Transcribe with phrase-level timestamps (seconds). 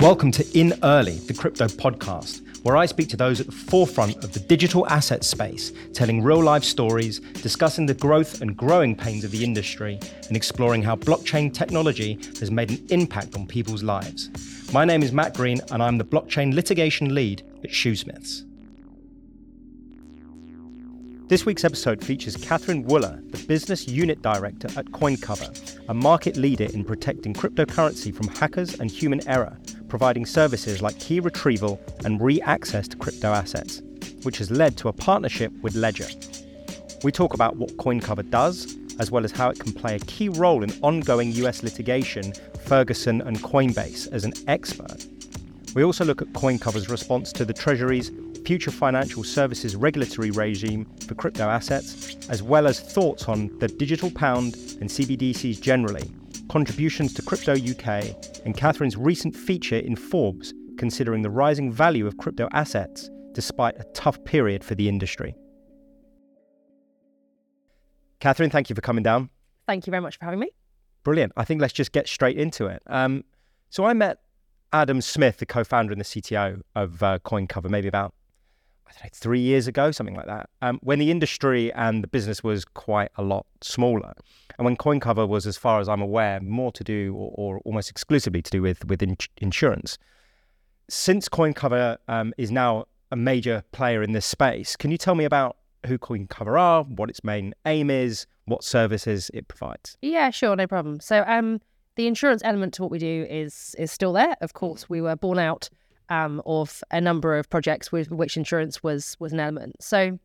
[0.00, 4.22] Welcome to In Early, the crypto podcast, where I speak to those at the forefront
[4.22, 9.24] of the digital asset space, telling real life stories, discussing the growth and growing pains
[9.24, 14.30] of the industry, and exploring how blockchain technology has made an impact on people's lives.
[14.72, 18.44] My name is Matt Green, and I'm the blockchain litigation lead at Shoosmiths.
[21.28, 26.64] This week's episode features Katharine Wooller, the business unit director at CoinCover, a market leader
[26.72, 32.40] in protecting cryptocurrency from hackers and human error, providing services like key retrieval and re
[32.42, 33.82] access to crypto assets,
[34.22, 36.08] which has led to a partnership with Ledger.
[37.02, 40.28] We talk about what CoinCover does, as well as how it can play a key
[40.28, 42.32] role in ongoing US litigation,
[42.64, 45.06] Ferguson and Coinbase as an expert.
[45.74, 48.10] We also look at CoinCover's response to the Treasury's
[48.44, 54.10] future financial services regulatory regime for crypto assets, as well as thoughts on the digital
[54.10, 56.10] pound and CBDCs generally,
[56.48, 62.16] contributions to Crypto UK, and Katharine's recent feature in Forbes considering the rising value of
[62.16, 65.34] crypto assets despite a tough period for the industry.
[68.20, 69.30] Katharine, thank you for coming down.
[69.66, 70.50] Thank you very much for having me.
[71.04, 71.32] Brilliant.
[71.36, 72.82] I think let's just get straight into it.
[72.86, 73.24] Um,
[73.70, 74.18] so I met
[74.72, 78.14] Adam Smith, the co-founder and the CTO of uh, CoinCover, maybe about
[79.02, 82.64] know, three years ago, something like that, um, when the industry and the business was
[82.64, 84.14] quite a lot smaller.
[84.58, 87.90] And when CoinCover was, as far as I'm aware, more to do or, or almost
[87.90, 89.98] exclusively to do with, with in- insurance.
[90.88, 95.24] Since CoinCover um, is now a major player in this space, can you tell me
[95.24, 99.96] about who CoinCover are, what its main aim is, what services it provides?
[100.02, 101.00] Yeah, sure, no problem.
[101.00, 101.60] So, um,
[101.98, 104.36] the insurance element to what we do is is still there.
[104.40, 105.68] Of course, we were born out
[106.08, 109.76] um, of a number of projects with which insurance was was an element.
[109.82, 110.18] So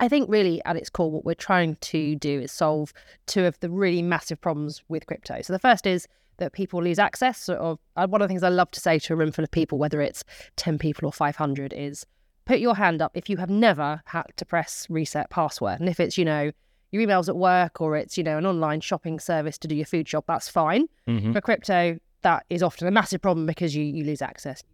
[0.00, 2.92] I think really at its core, what we're trying to do is solve
[3.26, 5.42] two of the really massive problems with crypto.
[5.42, 7.48] So the first is that people lose access.
[7.48, 9.50] Or uh, one of the things I love to say to a room full of
[9.50, 10.24] people, whether it's
[10.56, 12.04] ten people or five hundred, is
[12.44, 16.00] put your hand up if you have never had to press reset password, and if
[16.00, 16.50] it's you know
[16.90, 19.86] your emails at work or it's you know an online shopping service to do your
[19.86, 20.88] food shop, that's fine.
[21.06, 21.32] Mm-hmm.
[21.32, 24.64] For crypto, that is often a massive problem because you you lose access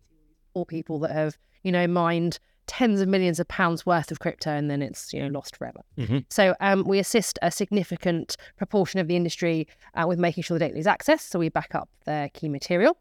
[0.55, 2.39] or people that have, you know, mined
[2.69, 5.81] tens of millions of pounds worth of crypto and then it's you know lost forever.
[5.97, 6.19] Mm-hmm.
[6.29, 10.67] So um, we assist a significant proportion of the industry uh, with making sure the
[10.67, 11.31] data is accessed.
[11.31, 12.97] So we back up their key material.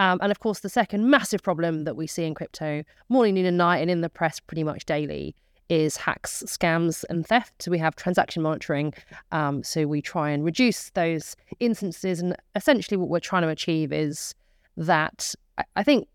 [0.00, 3.46] Um, and of course, the second massive problem that we see in crypto morning, noon,
[3.46, 5.36] and night, and in the press pretty much daily,
[5.68, 7.62] is hacks, scams, and theft.
[7.62, 8.92] So we have transaction monitoring.
[9.30, 12.20] Um, so we try and reduce those instances.
[12.20, 14.34] And essentially, what we're trying to achieve is
[14.76, 15.34] that
[15.76, 16.08] I think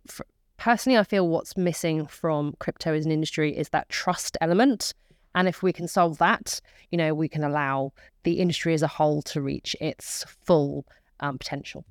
[0.59, 4.93] personally, I feel what's missing from crypto as an industry is that trust element.
[5.35, 6.59] And if we can solve that,
[6.91, 7.93] you know, we can allow
[8.23, 10.85] the industry as a whole to reach its full
[11.19, 11.85] um, potential.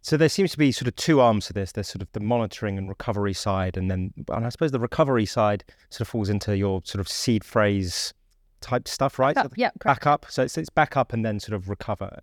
[0.00, 1.72] So there seems to be sort of two arms to this.
[1.72, 5.26] There's sort of the monitoring and recovery side, and then, and I suppose the recovery
[5.26, 8.14] side sort of falls into your sort of seed phrase
[8.60, 9.34] type stuff, right?
[9.34, 9.84] Backup, yeah, correct.
[9.84, 10.26] back up.
[10.28, 12.18] So it's, it's back up and then sort of recover,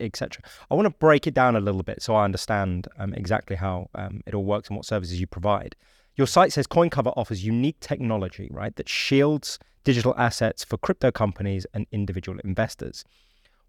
[0.00, 0.42] etc.
[0.70, 3.88] I want to break it down a little bit so I understand um, exactly how
[3.94, 5.76] um, it all works and what services you provide.
[6.16, 11.66] Your site says CoinCover offers unique technology, right, that shields digital assets for crypto companies
[11.74, 13.04] and individual investors.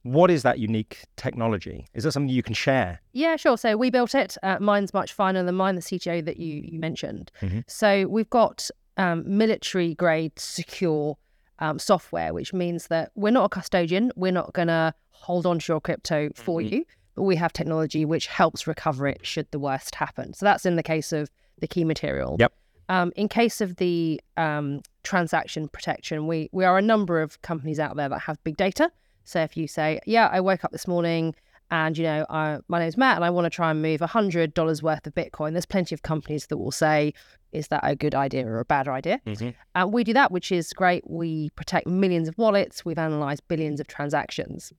[0.04, 1.86] What is that unique technology?
[1.94, 3.02] Is that something you can share?
[3.12, 3.58] Yeah, sure.
[3.58, 4.38] So we built it.
[4.42, 7.32] Uh, mine's much finer than mine, the CTO that you, you mentioned.
[7.42, 7.60] Mm-hmm.
[7.68, 11.18] So we've got um, military grade secure
[11.60, 14.12] um, software, which means that we're not a custodian.
[14.16, 16.76] We're not going to hold on to your crypto for mm-hmm.
[16.76, 16.86] you,
[17.16, 20.34] but we have technology which helps recover it should the worst happen.
[20.34, 21.30] So that's in the case of
[21.60, 22.38] the key material.
[22.40, 22.54] Yep.
[22.90, 27.80] Um, in case of the um, transaction protection, we we are a number of companies
[27.80, 28.92] out there that have big data.
[29.26, 31.36] So if you say, yeah, I woke up this morning
[31.70, 34.54] and you know, I, my name's Matt, and I want to try and move hundred
[34.54, 35.52] dollars worth of Bitcoin.
[35.52, 37.14] There's plenty of companies that will say,
[37.52, 39.50] "Is that a good idea or a bad idea?" Mm-hmm.
[39.76, 41.10] And we do that, which is great.
[41.10, 42.86] We protect millions of wallets.
[42.86, 44.72] We've analysed billions of transactions.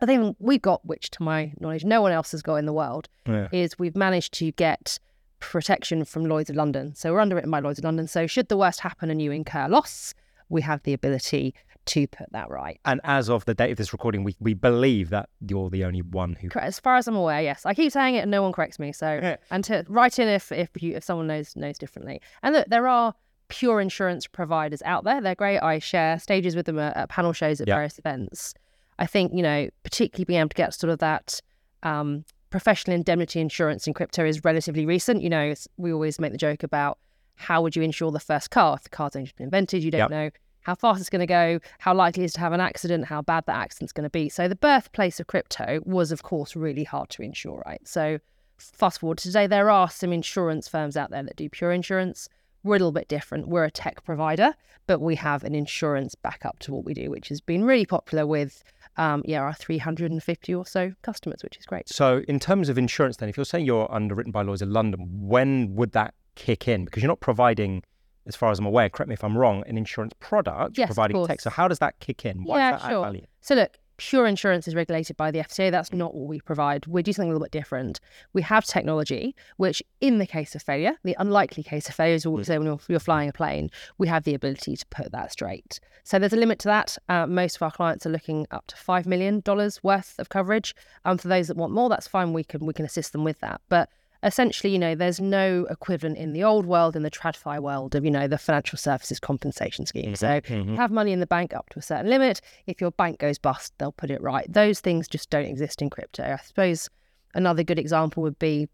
[0.00, 2.72] I think we've got, which to my knowledge, no one else has got in the
[2.72, 3.48] world, yeah.
[3.52, 4.98] is we've managed to get
[5.40, 6.94] protection from Lloyd's of London.
[6.94, 8.06] So we're underwritten by Lloyd's of London.
[8.06, 10.14] So should the worst happen and you incur loss,
[10.48, 11.54] we have the ability
[11.90, 12.78] to put that right.
[12.84, 16.02] And as of the date of this recording, we, we believe that you're the only
[16.02, 16.48] one who.
[16.56, 17.66] As far as I'm aware, yes.
[17.66, 18.92] I keep saying it and no one corrects me.
[18.92, 22.20] So, and to write in if if you if someone knows knows differently.
[22.44, 23.12] And look, there are
[23.48, 25.20] pure insurance providers out there.
[25.20, 25.58] They're great.
[25.58, 27.76] I share stages with them at, at panel shows at yep.
[27.76, 28.54] various events.
[29.00, 31.40] I think you know, particularly being able to get sort of that.
[31.82, 35.22] Um, professional indemnity insurance in crypto is relatively recent.
[35.22, 36.98] You know, we always make the joke about
[37.36, 39.84] how would you insure the first car if the car's only been invented?
[39.84, 40.10] You don't yep.
[40.10, 40.30] know
[40.62, 43.22] how fast it's going to go, how likely it is to have an accident, how
[43.22, 44.28] bad that accident's going to be.
[44.28, 47.86] So the birthplace of crypto was, of course, really hard to insure, right?
[47.86, 48.18] So
[48.58, 52.28] fast forward to today, there are some insurance firms out there that do pure insurance.
[52.62, 53.48] We're a little bit different.
[53.48, 54.54] We're a tech provider,
[54.86, 58.26] but we have an insurance backup to what we do, which has been really popular
[58.26, 58.62] with
[58.96, 61.88] um, yeah, our 350 or so customers, which is great.
[61.88, 65.06] So, in terms of insurance, then, if you're saying you're underwritten by Lloyd's of London,
[65.10, 66.84] when would that kick in?
[66.84, 67.82] Because you're not providing,
[68.26, 71.26] as far as I'm aware, correct me if I'm wrong, an insurance product, yes, providing
[71.26, 71.40] tech.
[71.40, 72.44] So, how does that kick in?
[72.44, 73.14] Why yeah, sure.
[73.40, 75.70] So, look, pure insurance is regulated by the FCA.
[75.70, 76.86] That's not what we provide.
[76.86, 78.00] We do something a little bit different.
[78.32, 82.26] We have technology, which, in the case of failure, the unlikely case of failure is
[82.26, 85.32] we say when you're, you're, flying a plane, we have the ability to put that
[85.32, 85.80] straight.
[86.02, 86.96] So there's a limit to that.
[87.10, 90.74] Uh, most of our clients are looking up to five million dollars worth of coverage.
[91.04, 92.32] Um, for those that want more, that's fine.
[92.32, 93.60] We can we can assist them with that.
[93.68, 93.90] But
[94.22, 98.04] essentially, you know, there's no equivalent in the old world, in the TradFi world of,
[98.04, 100.12] you know, the financial services compensation scheme.
[100.12, 100.76] Mm-hmm, so mm-hmm.
[100.76, 102.40] have money in the bank up to a certain limit.
[102.66, 104.50] If your bank goes bust, they'll put it right.
[104.52, 106.24] Those things just don't exist in crypto.
[106.24, 106.88] I suppose
[107.34, 108.68] another good example would be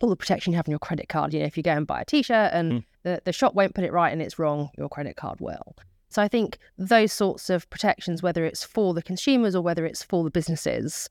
[0.00, 1.32] all the protection you have on your credit card.
[1.32, 2.84] You know, if you go and buy a t-shirt and mm.
[3.04, 5.76] the, the shop won't put it right and it's wrong, your credit card will.
[6.08, 10.02] So I think those sorts of protections, whether it's for the consumers or whether it's
[10.02, 11.08] for the businesses,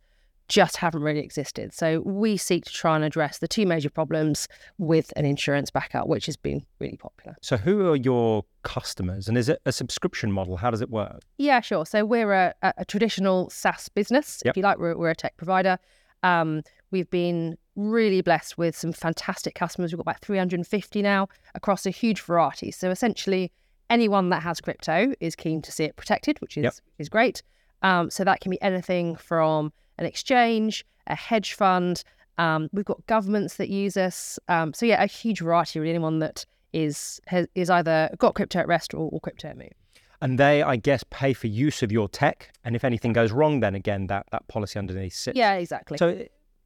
[0.48, 1.74] just haven't really existed.
[1.74, 4.48] So we seek to try and address the two major problems
[4.78, 7.38] with an insurance backup, which has been really popular.
[7.42, 10.58] So who are your customers and is it a subscription model?
[10.58, 11.22] How does it work?
[11.38, 11.86] Yeah, sure.
[11.86, 14.52] So we're a, a traditional SaaS business, yep.
[14.52, 14.78] if you like.
[14.78, 15.80] We're, we're a tech provider.
[16.24, 19.92] Um, we've been really blessed with some fantastic customers.
[19.92, 22.72] We've got about 350 now across a huge variety.
[22.72, 23.52] So essentially,
[23.90, 26.74] anyone that has crypto is keen to see it protected, which is yep.
[26.98, 27.44] is great.
[27.82, 32.04] Um, so that can be anything from an exchange, a hedge fund.
[32.38, 34.40] Um, we've got governments that use us.
[34.48, 35.80] Um, so yeah, a huge variety.
[35.80, 39.58] Really, anyone that is has, is either got crypto at rest or, or crypto at
[39.58, 39.70] move.
[40.22, 42.52] And they, I guess, pay for use of your tech.
[42.64, 45.36] And if anything goes wrong, then again, that that policy underneath sits.
[45.36, 45.98] Yeah, exactly.
[45.98, 46.26] So,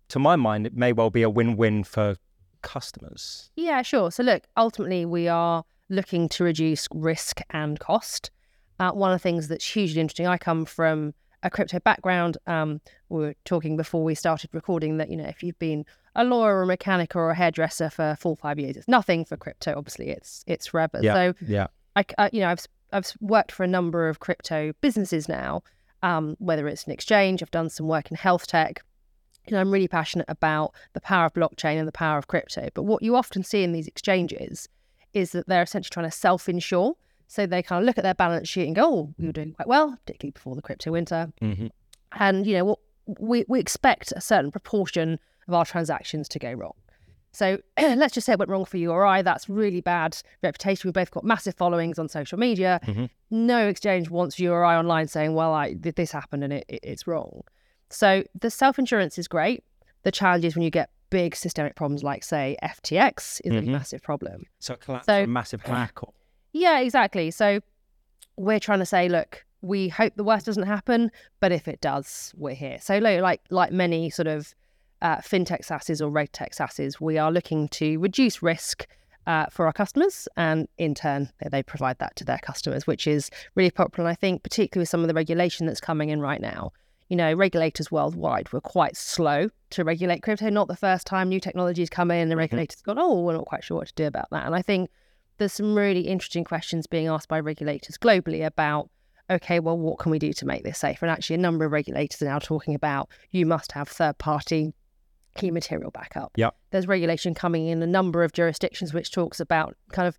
[0.10, 2.18] to my mind, it may well be a win-win for
[2.62, 3.50] customers.
[3.56, 4.12] Yeah, sure.
[4.12, 8.31] So look, ultimately, we are looking to reduce risk and cost.
[8.80, 10.27] Uh, one of the things that's hugely interesting.
[10.27, 11.13] I come from
[11.46, 12.38] a crypto background.
[12.48, 16.26] Um, we were talking before we started recording that you know if you've been a
[16.26, 19.76] lawyer or a mechanic or a hairdresser for four five years, it's nothing for crypto.
[19.78, 21.00] Obviously, it's it's forever.
[21.02, 24.74] Yeah, so yeah, I uh, you know I've I've worked for a number of crypto
[24.82, 25.64] businesses now.
[26.02, 28.84] Um, whether it's an exchange, I've done some work in health tech.
[29.48, 32.70] You know, I'm really passionate about the power of blockchain and the power of crypto.
[32.74, 34.68] But what you often see in these exchanges
[35.14, 36.96] is that they're essentially trying to self-insure.
[37.27, 39.54] So they kind of look at their balance sheet and go, "Oh, we were doing
[39.54, 41.68] quite well, particularly before the crypto winter." Mm-hmm.
[42.19, 42.77] And you know,
[43.19, 46.74] we we expect a certain proportion of our transactions to go wrong.
[47.31, 49.22] So let's just say it went wrong for you or I.
[49.22, 50.88] That's really bad reputation.
[50.88, 52.80] We've both got massive followings on social media.
[52.86, 53.06] Mm-hmm.
[53.31, 56.80] No exchange wants you or I online saying, "Well, I this happened and it, it,
[56.83, 57.42] it's wrong."
[57.89, 59.63] So the self insurance is great.
[60.04, 63.69] The challenge is when you get big systemic problems like, say, FTX is mm-hmm.
[63.69, 64.45] a massive problem.
[64.60, 66.04] So, collapse so, a massive hack.
[66.04, 66.13] Or...
[66.56, 67.31] Yeah, exactly.
[67.31, 67.60] So
[68.38, 71.12] we're trying to say, look, we hope the worst doesn't happen,
[71.42, 72.78] but if it does, we're here.
[72.81, 74.56] So like like many sort of
[75.02, 78.88] uh, fintech SaaSes or regtech SaaSes, we are looking to reduce risk
[79.28, 83.30] uh, for our customers, and in turn, they provide that to their customers, which is
[83.56, 84.08] really popular.
[84.08, 86.72] And I think, particularly with some of the regulation that's coming in right now,
[87.10, 90.50] you know, regulators worldwide were quite slow to regulate crypto.
[90.50, 92.39] Not the first time new technologies come in, the mm-hmm.
[92.39, 92.98] regulators mm-hmm.
[92.98, 94.46] gone, oh, we're not quite sure what to do about that.
[94.46, 94.89] And I think
[95.38, 98.89] there's some really interesting questions being asked by regulators globally about
[99.30, 101.06] okay, well, what can we do to make this safer?
[101.06, 104.74] And actually, a number of regulators are now talking about you must have third party
[105.36, 106.32] key material backup.
[106.36, 106.51] Yeah.
[106.72, 110.18] There's regulation coming in a number of jurisdictions which talks about kind of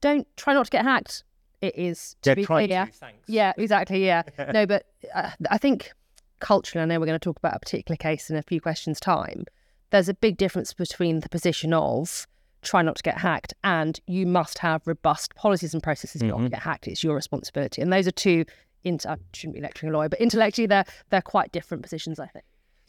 [0.00, 1.24] don't try not to get hacked.
[1.60, 2.68] It is to yeah, be clear.
[2.68, 2.90] To,
[3.26, 4.04] yeah, exactly.
[4.04, 4.22] Yeah.
[4.52, 5.92] no, but uh, I think
[6.40, 9.00] culturally, I know we're going to talk about a particular case in a few questions'
[9.00, 9.44] time.
[9.90, 12.26] There's a big difference between the position of
[12.62, 16.30] try not to get hacked and you must have robust policies and processes mm-hmm.
[16.30, 16.88] not to get hacked.
[16.88, 17.82] It's your responsibility.
[17.82, 18.44] And those are two,
[18.84, 22.44] I shouldn't be lecturing a lawyer, but intellectually they're, they're quite different positions, I think.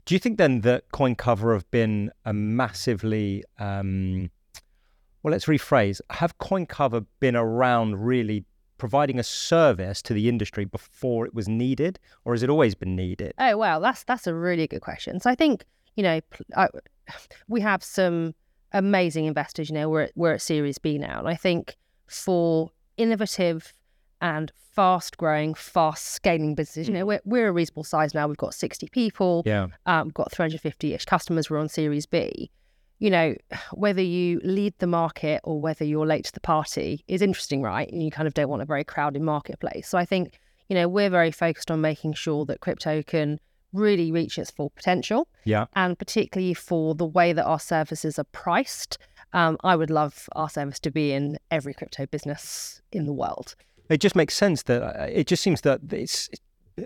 [0.06, 4.32] Do you think then that CoinCover have been a massively, um,
[5.22, 8.46] well, let's rephrase, have CoinCover been around really
[8.82, 12.96] providing a service to the industry before it was needed, or has it always been
[12.96, 13.32] needed?
[13.38, 15.20] Oh, well, that's that's a really good question.
[15.20, 16.20] So I think you know
[16.58, 16.68] I,
[17.48, 18.34] we have some
[18.74, 19.70] amazing investors.
[19.70, 21.76] You know, we're at, we're at Series B now, and I think
[22.08, 23.74] for innovative
[24.22, 26.88] and fast growing, fast scaling businesses.
[26.88, 27.30] You know, mm-hmm.
[27.30, 28.28] we're, we're a reasonable size now.
[28.28, 29.44] We've got 60 people.
[29.46, 29.68] Yeah.
[29.86, 31.50] Um, we've got 350 ish customers.
[31.50, 32.52] We're on Series B.
[33.00, 33.36] You know,
[33.74, 37.92] whether you lead the market or whether you're late to the party is interesting, right?
[37.92, 39.90] And you kind of don't want a very crowded marketplace.
[39.90, 43.40] So I think, you know, we're very focused on making sure that crypto can
[43.74, 45.28] really reach its full potential.
[45.46, 45.66] Yeah.
[45.74, 48.98] And particularly for the way that our services are priced,
[49.34, 53.56] um, I would love our service to be in every crypto business in the world.
[53.90, 56.30] It just makes sense that uh, it just seems that it's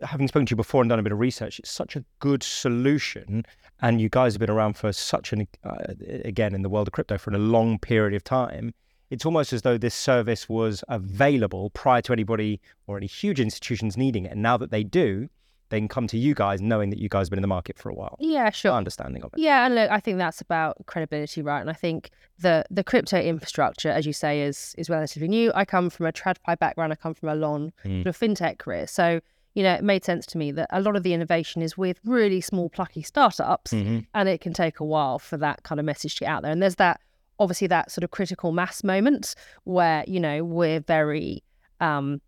[0.03, 2.43] having spoken to you before and done a bit of research, it's such a good
[2.43, 3.45] solution.
[3.81, 6.93] And you guys have been around for such an, uh, again, in the world of
[6.93, 8.73] crypto for a long period of time.
[9.09, 13.97] It's almost as though this service was available prior to anybody or any huge institutions
[13.97, 14.31] needing it.
[14.31, 15.29] And now that they do,
[15.69, 17.77] they can come to you guys knowing that you guys have been in the market
[17.77, 18.15] for a while.
[18.19, 18.71] Yeah, sure.
[18.71, 19.39] Understanding of it.
[19.39, 21.61] Yeah, and look, I think that's about credibility, right?
[21.61, 25.51] And I think the the crypto infrastructure, as you say, is is relatively new.
[25.55, 26.93] I come from a TradFi background.
[26.93, 28.03] I come from a long Mm.
[28.03, 29.19] sort of fintech career, so
[29.55, 31.99] you know it made sense to me that a lot of the innovation is with
[32.05, 34.05] really small, plucky startups, Mhm.
[34.13, 36.51] and it can take a while for that kind of message to get out there.
[36.51, 36.99] And there's that
[37.39, 41.43] obviously that sort of critical mass moment where you know we're very
[41.81, 42.21] um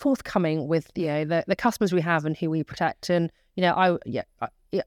[0.00, 3.10] forthcoming with you know the, the customers we have and who we protect.
[3.10, 4.82] And you know i yeah, I, yeah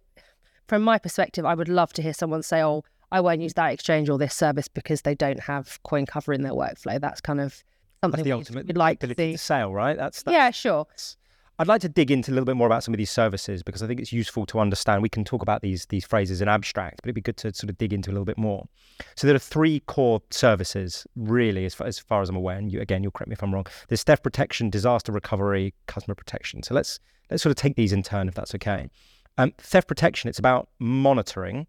[0.68, 3.72] from my perspective i would love to hear someone say oh i won't use that
[3.74, 7.00] exchange or this service because they don't have CoinCover in their workflow.
[7.00, 7.64] That's kind of
[8.02, 9.34] something That's the we'd- ultimate we'd like to see.
[9.34, 9.96] to sale, right?
[9.96, 10.88] That's, that's yeah sure
[11.64, 13.82] I'd like to dig into a little bit more about some of these services because
[13.82, 15.02] I think it's useful to understand.
[15.02, 17.70] We can talk about these these phrases in abstract, but it'd be good to sort
[17.70, 18.68] of dig into a little bit more.
[19.16, 22.58] So there are three core services, really, as far as, far as I'm aware.
[22.58, 23.66] And you, again, you'll correct me if I'm wrong.
[23.88, 26.64] There's theft protection, disaster recovery, customer protection.
[26.64, 27.00] So let's
[27.32, 28.90] let's sort of take these in turn, if that's okay.
[29.38, 31.68] Um, theft protection, it's about monitoring.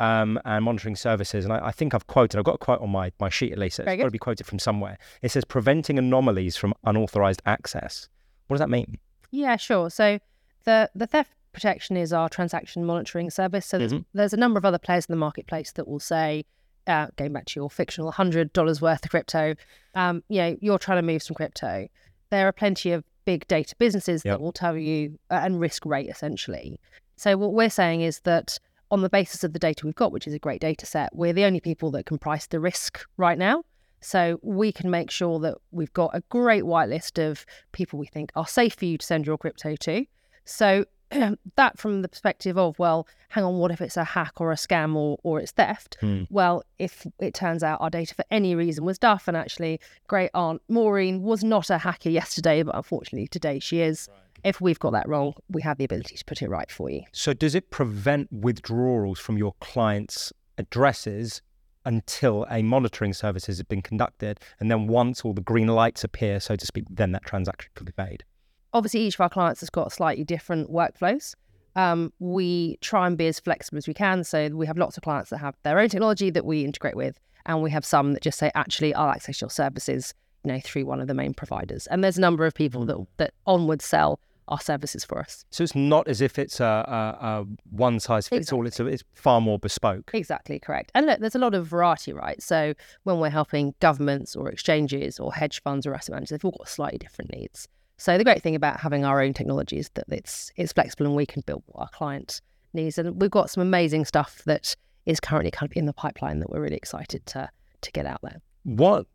[0.00, 2.38] Um, and monitoring services, and I, I think I've quoted.
[2.38, 3.80] I've got a quote on my, my sheet at least.
[3.80, 4.96] It's got to be quoted from somewhere.
[5.22, 8.08] It says preventing anomalies from unauthorized access.
[8.46, 8.98] What does that mean?
[9.30, 9.90] Yeah, sure.
[9.90, 10.18] So
[10.64, 13.66] the the theft protection is our transaction monitoring service.
[13.66, 14.04] So there's, Mhm.
[14.14, 16.44] there's a number of other players in the marketplace that will say,
[16.86, 19.54] uh, going back to your fictional hundred dollars worth of crypto,
[19.94, 21.88] um, you know, you're trying to move some crypto.
[22.30, 24.32] There are plenty of big data businesses Yep.
[24.38, 26.78] that will tell you uh, and risk rate essentially.
[27.16, 28.58] So what we're saying is that
[28.90, 31.32] on the basis of the data we've got, which is a great data set, we're
[31.34, 33.64] the only people that can price the risk right now.
[34.00, 38.30] So we can make sure that we've got a great whitelist of people we think
[38.36, 40.06] are safe for you to send your crypto to.
[40.44, 40.84] So
[41.56, 44.56] that from the perspective of, well, hang on, what if it's a hack or a
[44.56, 45.96] scam or, or it's theft?
[46.00, 46.24] Hmm.
[46.30, 50.30] Well, if it turns out our data for any reason was duff and actually great
[50.34, 54.08] aunt Maureen was not a hacker yesterday, but unfortunately today she is.
[54.44, 57.02] If we've got that wrong, we have the ability to put it right for you.
[57.10, 61.42] So does it prevent withdrawals from your clients' addresses
[61.84, 66.40] until a monitoring service has been conducted, and then once all the green lights appear,
[66.40, 68.24] so to speak, then that transaction can be made?
[68.72, 71.34] obviously each of our clients has got slightly different workflows.
[71.76, 74.24] Um, we try and be as flexible as we can.
[74.24, 77.20] So we have lots of clients that have their own technology that we integrate with,
[77.46, 80.86] and we have some that just say, actually, I'll access your services, you know, through
[80.86, 81.86] one of the main providers.
[81.88, 84.18] And there's a number of people that that onward sell
[84.48, 85.44] our services for us.
[85.50, 88.66] So it's not as if it's a, a, a one size fits all.
[88.66, 90.10] It's a, it's far more bespoke.
[90.12, 90.90] Exactly correct.
[90.94, 92.42] And look, there's a lot of variety, right?
[92.42, 92.74] So
[93.04, 96.68] when we're helping governments or exchanges or hedge funds or asset managers, they've all got
[96.68, 97.68] slightly different needs.
[97.98, 101.16] So the great thing about having our own technology is that it's it's flexible and
[101.16, 102.40] we can build what our client
[102.72, 102.96] needs.
[102.96, 106.50] And we've got some amazing stuff that is currently kind of in the pipeline that
[106.50, 107.50] we're really excited to
[107.80, 108.40] to get out there.
[108.64, 109.06] What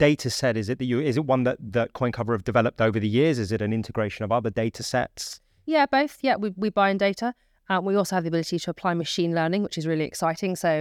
[0.00, 0.98] data set is it that you?
[1.00, 3.38] Is it one that that CoinCover have developed over the years?
[3.38, 5.40] Is it an integration of other data sets?
[5.66, 6.18] Yeah, both.
[6.22, 7.34] Yeah, we, we buy in data.
[7.68, 10.56] Um, we also have the ability to apply machine learning, which is really exciting.
[10.56, 10.72] So,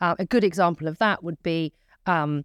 [0.00, 1.72] uh, a good example of that would be
[2.06, 2.44] um,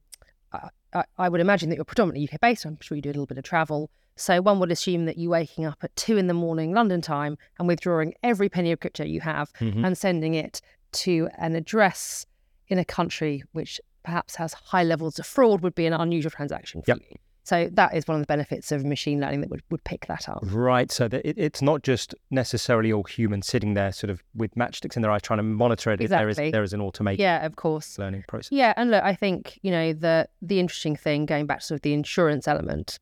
[0.94, 2.66] I, I- would imagine that you're predominantly UK based.
[2.66, 3.90] I'm sure you do a little bit of travel.
[4.16, 7.38] So, one would assume that you're waking up at two in the morning London time
[7.60, 9.86] and withdrawing every penny of crypto you have Mhm.
[9.86, 10.62] and sending it
[11.04, 12.26] to an address
[12.68, 16.82] in a country which perhaps has high levels of fraud would be an unusual transaction
[16.82, 16.98] for Yep.
[17.10, 17.18] you.
[17.44, 20.30] So, that is one of the benefits of machine learning that would, would pick that
[20.30, 20.42] up.
[20.44, 20.92] Right.
[20.92, 24.96] So that it, it's not just necessarily all humans sitting there, sort of with matchsticks
[24.96, 25.98] in their eyes, trying to monitor it.
[26.08, 26.52] There is Exactly.
[26.52, 27.98] there is an automated Yeah, of course.
[27.98, 28.52] learning process.
[28.52, 31.78] Yeah, and look, I think you know the the interesting thing going back to sort
[31.78, 33.00] of the insurance element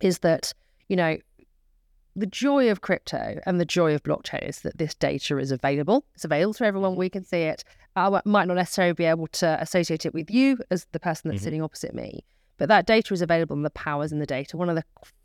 [0.00, 0.52] is that
[0.88, 1.16] you know
[2.16, 6.04] the joy of crypto and the joy of blockchain is that this data is available.
[6.14, 6.94] It's available to everyone.
[6.96, 7.64] We can see it.
[7.96, 11.40] I might not necessarily be able to associate it with you as the person that's
[11.40, 11.44] Mhm.
[11.44, 12.24] sitting opposite me,
[12.58, 14.56] but that data is available and the powers in the data.
[14.56, 14.84] One of the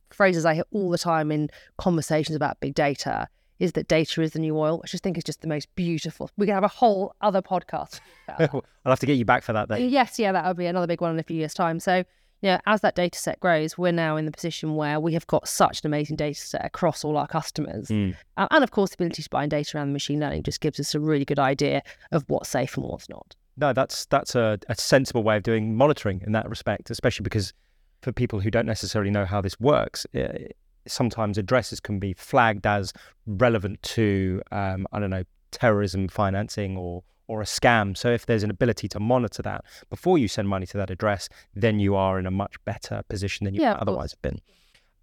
[0.09, 3.27] phrases I hear all the time in conversations about big data
[3.59, 5.67] is that data is the new oil, which I just think is just the most
[5.75, 6.29] beautiful.
[6.37, 7.99] We can have a whole other podcast.
[8.39, 9.89] I'll have to get you back for that then.
[9.89, 11.79] Yes, yeah, that would be another big one in a few years' time.
[11.79, 12.03] So,
[12.47, 15.47] know, as that data set grows, we're now in the position where we have got
[15.47, 17.89] such an amazing data set across all our customers.
[17.89, 18.15] Mm.
[18.37, 20.79] Uh, and of course, the ability to bind data around the machine learning just gives
[20.79, 21.81] us a really good idea
[22.11, 23.35] of what's safe and what's not.
[23.57, 27.53] No, that's that's a, a sensible way of doing monitoring in that respect, especially because
[28.01, 30.47] for people who don't necessarily know how this works, eh,
[30.87, 32.93] sometimes addresses can be flagged as
[33.25, 37.95] relevant to, um, I don't know, terrorism financing or or a scam.
[37.95, 41.29] So if there's an ability to monitor that before you send money to that address,
[41.53, 43.89] then you are in a much better position than you Yeah, might of course.
[43.93, 44.39] otherwise have been.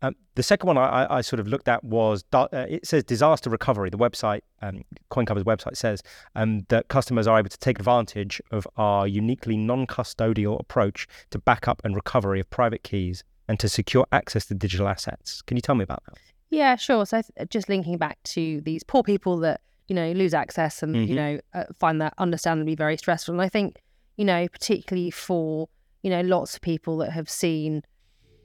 [0.02, 3.48] Um, the second one I, I- sort of looked at was uh, it says disaster
[3.48, 3.88] recovery.
[3.88, 6.02] The website, um, CoinCover's website says
[6.34, 11.80] um, that customers are able to take advantage of our uniquely non-custodial approach to backup
[11.84, 15.40] and recovery of private keys and to secure access to digital assets.
[15.42, 16.18] Can you tell me about that?
[16.50, 17.06] Yeah, sure.
[17.06, 21.08] So just linking back to these poor people that you know lose access and Mhm.
[21.08, 23.32] you know uh, find that understandably very stressful.
[23.34, 23.82] And I think
[24.16, 25.68] you know particularly for
[26.02, 27.82] you know lots of people that have seen,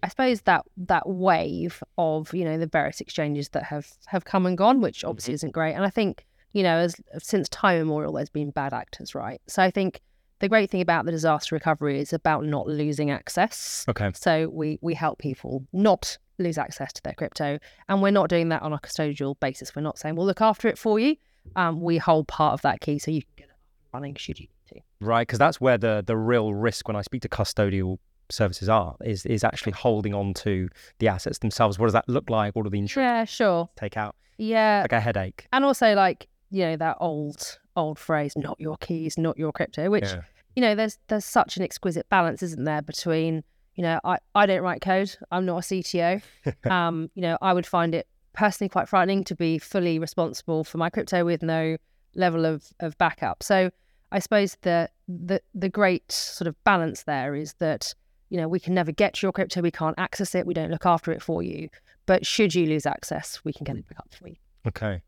[0.03, 4.45] I suppose that that wave of you know the various exchanges that have have come
[4.45, 5.73] and gone, which obviously isn't great.
[5.73, 9.41] And I think you know as since time immemorial, there's been bad actors, right?
[9.47, 10.01] So I think
[10.39, 13.85] the great thing about the disaster recovery is about not losing access.
[13.87, 14.11] Okay.
[14.15, 18.49] So we we help people not lose access to their crypto, and we're not doing
[18.49, 19.75] that on a custodial basis.
[19.75, 21.15] We're not saying we'll look after it for you.
[21.55, 23.55] Um, we hold part of that key so you can get it
[23.93, 25.05] running should you need to.
[25.05, 27.97] Right, because that's where the the real risk when I speak to custodial
[28.29, 30.69] services are is is actually holding on to
[30.99, 31.77] the assets themselves.
[31.77, 32.55] What does that look like?
[32.55, 33.69] What are the insurance Yeah, sure.
[33.75, 34.15] take out?
[34.37, 35.47] Yeah, Like a headache.
[35.53, 39.89] and also like you know that old old phrase, "not your keys, not your crypto,"
[39.89, 40.21] which Yeah.
[40.55, 43.43] you know there's there's such an exquisite balance, isn't there, between
[43.75, 46.21] you know I I don't write code, I'm not a CTO.
[46.71, 50.77] um, you know I would find it personally quite frightening to be fully responsible for
[50.77, 51.77] my crypto with no
[52.15, 53.43] level of of backup.
[53.43, 53.71] So
[54.11, 57.93] I suppose the the the great sort of balance there is that
[58.29, 60.85] you know we can never get your crypto, we can't access it, we don't look
[60.85, 61.69] after it for you.
[62.05, 64.35] But should you lose access, we can get it back up for you.
[64.67, 65.01] Okay.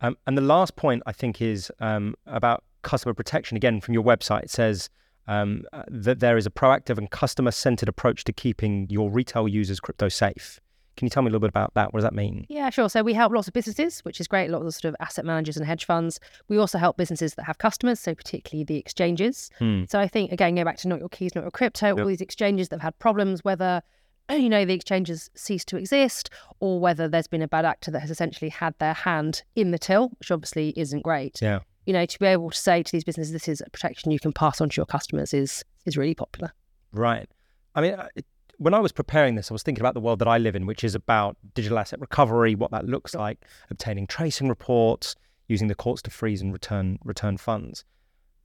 [0.00, 3.56] Um, and the last point I think is um, about customer protection.
[3.56, 4.90] Again, from your website, it says
[5.28, 9.80] um, that there is a proactive and customer centered approach to keeping your retail users
[9.80, 10.60] crypto safe.
[10.96, 11.92] Can you tell me a little bit about that?
[11.92, 12.46] What does that mean?
[12.48, 12.88] Yeah, sure.
[12.90, 14.50] So we help lots of businesses, which is great.
[14.50, 16.20] Lots of sort of asset managers and hedge funds.
[16.48, 19.50] We also help businesses that have customers, so particularly the exchanges.
[19.58, 19.84] Hmm.
[19.88, 21.96] So I think again, go back to not your keys, not your crypto.
[21.98, 23.82] All these exchanges that have had problems, whether
[24.30, 26.28] you know the exchanges cease to exist,
[26.60, 29.78] or whether there's been a bad actor that has essentially had their hand in the
[29.78, 31.40] till, which obviously isn't great.
[31.40, 31.60] Yeah.
[31.86, 34.20] You know, to be able to say to these businesses, this is a protection you
[34.20, 36.52] can pass on to your customers is is really popular.
[36.92, 37.28] Right.
[37.74, 38.26] I mean, it-
[38.58, 40.66] when I was preparing this, I was thinking about the world that I live in,
[40.66, 43.38] which is about digital asset recovery, what that looks like,
[43.70, 45.16] obtaining tracing reports,
[45.48, 47.84] using the courts to freeze and return return funds.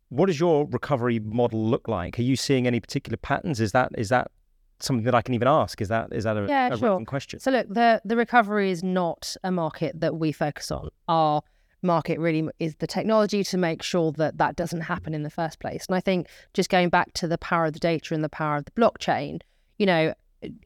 [0.10, 2.18] What does your recovery model look like?
[2.18, 3.60] Are you seeing any particular patterns?
[3.60, 4.32] Is that is that
[4.80, 5.82] something that I can even ask?
[5.82, 7.04] Is that is that a, Yeah, a sure.
[7.06, 7.40] question?
[7.40, 10.90] So look, the the recovery is not a market that we focus on.
[11.08, 11.42] Our
[11.84, 15.60] market really is the technology to make sure that that doesn't happen in the first
[15.60, 15.86] place.
[15.88, 18.58] And I think just going back to the power of the data and the power
[18.58, 19.42] of the blockchain,
[19.78, 20.14] you know,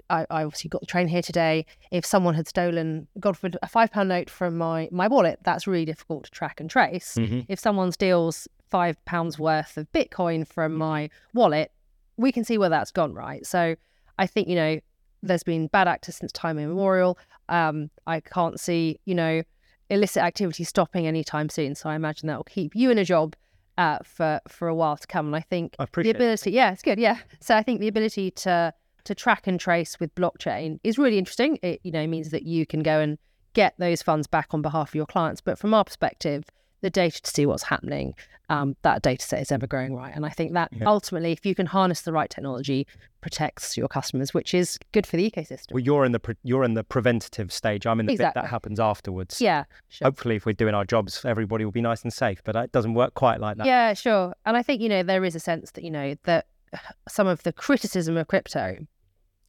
[0.10, 1.66] I, I obviously got the train here today.
[1.92, 5.66] If someone had stolen, God forbid, a five pound note from my my wallet, that's
[5.68, 7.16] really difficult to track and trace.
[7.16, 7.46] Mhm.
[7.48, 11.72] If someone steals five pounds worth of Bitcoin from my wallet,
[12.18, 13.46] we can see where that's gone, right?
[13.46, 13.76] So
[14.18, 14.80] I think you know
[15.24, 17.18] there's been bad actors since time immemorial.
[17.48, 19.44] Um, I can't see you know
[19.90, 21.76] illicit activity stopping anytime soon.
[21.76, 23.36] So I imagine that will keep you in a job
[23.78, 25.28] uh, for for a while to come.
[25.28, 26.16] And I think I the appreciate it.
[26.18, 27.20] ability, yeah, it's good, yeah.
[27.40, 28.74] So I think the ability to
[29.06, 31.58] to track and trace with blockchain is really interesting.
[31.62, 33.18] It you know means that you can go and
[33.54, 35.42] get those funds back on behalf of your clients.
[35.42, 36.46] But from our perspective,
[36.82, 38.14] the data to see what's happening,
[38.50, 40.14] um, that data set is ever growing, right?
[40.16, 40.86] And I think that Yeah.
[40.88, 42.88] ultimately, if you can harness the right technology,
[43.22, 45.74] protects your customers, which is good for the ecosystem.
[45.74, 47.86] Well, you're in the pre- you're in the preventative stage.
[47.86, 49.40] I'm in the bit that happens afterwards.
[49.42, 50.06] yeah, sure.
[50.08, 52.42] Hopefully, if we're doing our jobs, everybody will be nice and safe.
[52.44, 53.66] But it doesn't work quite like that.
[53.68, 54.34] Yeah, sure.
[54.46, 56.48] And I think, you know, there is a sense that, you know, that
[57.10, 58.78] some of the criticism of crypto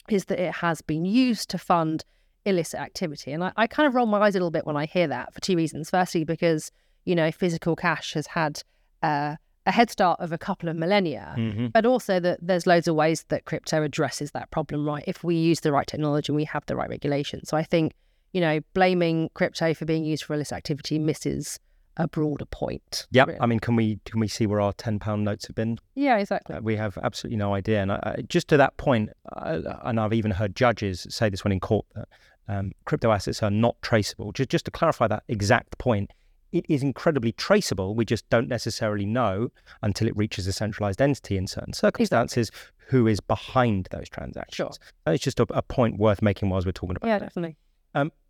[0.09, 2.05] is that it has been used to fund
[2.45, 3.33] illicit activity.
[3.33, 5.33] And I, I kind of roll my eyes a little bit when I hear that
[5.33, 5.91] for two reasons.
[5.91, 6.71] Firstly, because,
[7.05, 8.63] you know, physical cash has had
[9.03, 9.37] uh,
[9.67, 11.35] a head start of a couple of millennia.
[11.37, 15.05] hmm But also that there's loads of ways that crypto addresses that problem, right?
[15.07, 17.45] If we use the right technology and we have the right regulation.
[17.45, 17.93] So I think,
[18.33, 21.61] you know, blaming crypto for being used for illicit activity misses
[21.97, 23.07] a broader point.
[23.11, 23.39] Yeah, really.
[23.41, 25.79] I mean, can we can we see where our ten pound notes have been?
[25.95, 26.57] Yeah, exactly.
[26.57, 27.83] Uh, we have absolutely no idea.
[27.83, 31.45] And I, I, just to that point, uh, and I've even heard judges say this
[31.45, 32.09] when in court that
[32.49, 34.33] um, crypto assets are not traceable.
[34.33, 36.11] Just just to clarify that exact point,
[36.51, 37.95] it is incredibly traceable.
[37.95, 39.51] We just don't necessarily know
[39.83, 42.51] until it reaches a centralized entity in certain circumstances
[42.89, 44.79] who is behind those transactions.
[45.07, 45.15] Sure.
[45.15, 47.27] It's just a, a point worth making whilst we're talking about Yeah, that.
[47.27, 47.57] definitely.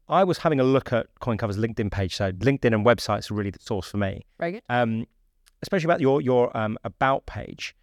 [0.09, 2.17] I was having a look at CoinCover's LinkedIn page.
[2.17, 4.63] So LinkedIn and websites are really the source for me Very good.
[4.69, 5.07] um,
[5.63, 7.75] especially about your your um, about page,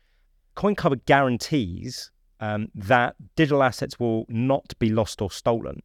[0.56, 5.82] CoinCover guarantees um, that digital assets will not be lost or stolen.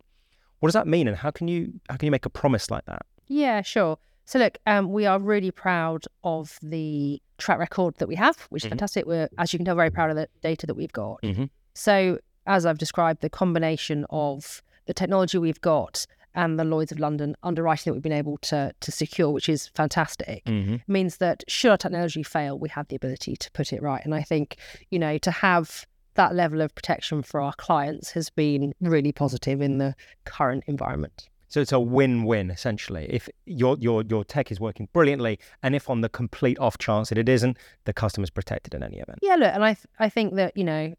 [0.60, 2.84] What does that mean, and how can you how can you make a promise like
[2.86, 3.02] that?
[3.28, 3.98] Yeah, sure.
[4.26, 8.64] So look, um, we are really proud of the track record that we have, which
[8.64, 8.70] is Mhm.
[8.70, 9.06] fantastic.
[9.06, 11.20] We're, as you can tell, very proud of the data that we've got.
[11.22, 11.50] Mhm.
[11.74, 16.98] So, as I've described, the combination of the technology we've got and the Lloyd's of
[16.98, 20.76] London underwriting that we've been able to to secure, which is fantastic, Mm-hmm.
[20.92, 24.02] means that should our technology fail, we have the ability to put it right.
[24.04, 24.56] And I think
[24.90, 29.60] you know to have that level of protection for our clients has been really positive
[29.60, 31.28] in the current environment.
[31.48, 33.06] So it's a win-win essentially.
[33.10, 37.08] If your your your tech is working brilliantly, and if on the complete off chance
[37.10, 39.18] that it isn't, the customer's protected in any event.
[39.22, 40.94] Yeah, look, and I th- I think that you know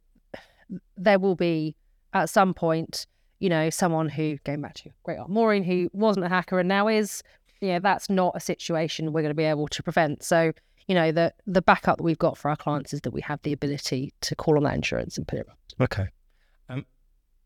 [0.98, 1.76] there will be
[2.13, 3.06] at some point,
[3.39, 6.69] you know, someone who going back to Great Art Maureen who wasn't a hacker and
[6.69, 7.24] now is.
[7.62, 10.24] Yeah, that's not a situation we're going to be able to prevent.
[10.24, 10.52] So
[10.88, 13.41] you know the the backup that we've got for our clients is that we have
[13.43, 15.84] the ability to call on that insurance and put it right.
[15.86, 16.08] Okay.
[16.69, 16.86] Um,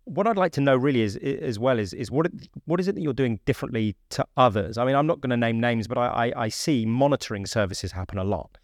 [0.06, 2.28] what I'd like to know really is, as well is is what
[2.66, 4.78] what is it that you're doing differently to others?
[4.78, 7.92] I mean, I'm not going to name names, but I, I, I see monitoring services
[7.92, 8.58] happen a lot.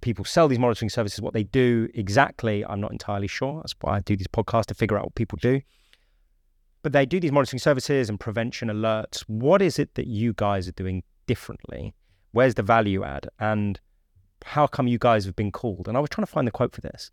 [0.00, 1.20] People sell these monitoring services.
[1.20, 3.60] What they do exactly, I'm not entirely sure.
[3.60, 5.60] That's why I do these podcasts to figure out what people do.
[6.84, 9.22] But they do these monitoring services and prevention alerts.
[9.26, 11.94] What is it that you guys are doing differently?
[12.30, 13.28] Where's the value add?
[13.40, 13.80] And
[14.44, 15.88] how come you guys have been called?
[15.88, 17.10] And I was trying to find the quote for this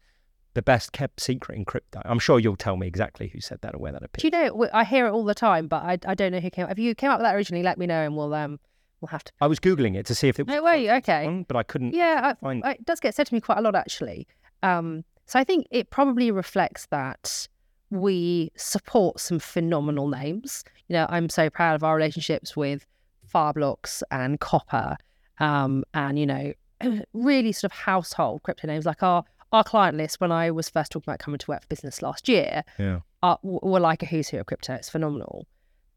[0.53, 2.01] the best kept secret in crypto.
[2.03, 4.34] I'm sure you'll tell me exactly who said that or where that Do appeared.
[4.34, 4.69] you know?
[4.73, 6.67] I hear it all the time, but I, I don't know who came.
[6.69, 8.60] If you came up with that originally, let me know, and we'll um
[8.99, 9.31] we'll have to.
[9.39, 11.23] I was googling it to see if it was were you okay?
[11.23, 12.62] one, but I couldn't Yeah, find.
[12.65, 14.27] I, it does get said to me quite a lot actually.
[14.62, 17.47] Um, so I think it probably reflects that
[17.91, 20.63] we support some phenomenal names.
[20.88, 22.86] You know, I'm so proud of our relationships with
[23.32, 24.97] Fireblocks and Copper,
[25.39, 26.54] um, and you know,
[27.13, 30.19] really sort of household crypto names like our our client list.
[30.21, 32.99] When I was first talking about coming to work for business last year, Yeah.
[33.21, 34.73] are, were like a who's who of crypto.
[34.75, 35.45] It's phenomenal.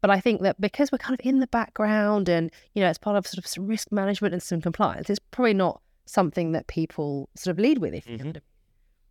[0.01, 2.99] But I think that because we're kind of in the background and, you know, it's
[2.99, 6.67] part of sort of some risk management and some compliance, it's probably not something that
[6.67, 7.93] people sort of lead with.
[7.93, 8.41] If you Mhm.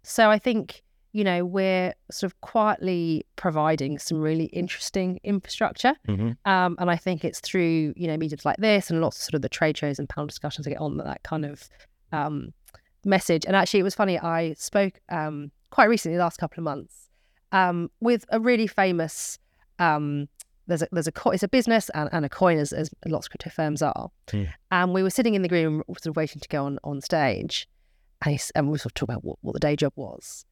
[0.04, 0.82] So I think,
[1.14, 5.94] you know, we're sort of quietly providing some really interesting infrastructure.
[6.08, 6.36] Mhm.
[6.44, 9.34] Um, and I think it's through, you know, meetings like this and lots of sort
[9.34, 11.68] of the trade shows and panel discussions I get on that, that kind of
[12.10, 12.52] um,
[13.04, 13.44] message.
[13.46, 14.18] And actually, it was funny.
[14.18, 17.08] I spoke um, quite recently, the last couple of months,
[17.52, 19.38] um, with a really famous.
[19.78, 20.28] Um,
[20.66, 23.26] there's a there's a co- it's a business and, and a coin as, as lots
[23.26, 24.44] of crypto firms are, Hmm.
[24.72, 27.00] and we were sitting in the green room, sort of waiting to go on on
[27.02, 27.68] stage,
[28.22, 30.44] and, he, and we were sort of talking about what, what the day job was.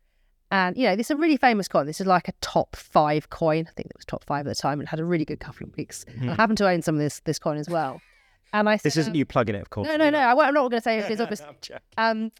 [0.52, 1.86] And you know, this is a really famous coin.
[1.86, 3.66] This is like a top five coin.
[3.68, 5.66] I think it was top five at the time, and had a really good couple
[5.66, 6.04] of weeks.
[6.20, 8.00] And I happen to own some of this this coin as well.
[8.52, 9.88] And I said, This isn't you plugging it, of course.
[9.88, 10.18] no, no, no.
[10.18, 11.42] I, I'm not going to say it's obvious.
[11.96, 12.22] I'm.
[12.24, 12.32] Um,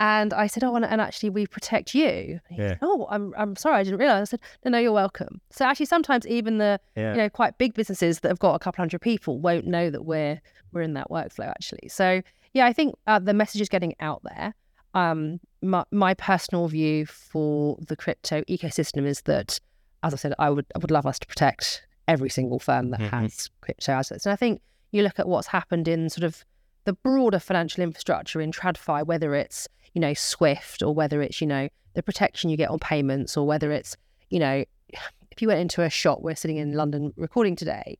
[0.00, 2.40] and I said, oh, and, and actually, we protect you.
[2.48, 2.68] And he Yeah.
[2.68, 4.20] said, oh, I'm, I'm sorry, I didn't realize.
[4.22, 5.40] I said, no, no, you're welcome.
[5.50, 7.10] So actually, sometimes even the, Yeah.
[7.12, 10.04] you know, quite big businesses that have got a couple hundred people won't know that
[10.04, 10.40] we're
[10.72, 11.88] we're in that workflow actually.
[11.88, 12.22] So
[12.54, 14.54] yeah, I think uh, the message is getting out there.
[14.94, 19.58] Um, my, my personal view for the crypto ecosystem is that,
[20.02, 23.00] as I said, I would I would love us to protect every single firm that
[23.00, 23.10] Mhm.
[23.10, 24.24] has crypto assets.
[24.24, 26.44] And I think you look at what's happened in sort of
[26.84, 31.46] the broader financial infrastructure in TradFi, whether it's you know Swift or whether it's you
[31.46, 33.96] know the protection you get on payments or whether it's
[34.30, 34.64] you know
[35.30, 37.98] if you went into a shop, we're sitting in London recording today.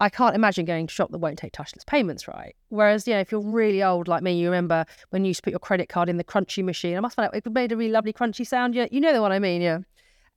[0.00, 2.54] I can't imagine going to shop that won't take touchless payments, right?
[2.68, 5.42] Whereas, you know, if you're really old like me, you remember when you used to
[5.44, 6.96] put your credit card in the crunchy machine.
[6.96, 8.74] I must find out it made a really lovely crunchy sound.
[8.74, 9.78] Yeah, you know the one I mean, yeah.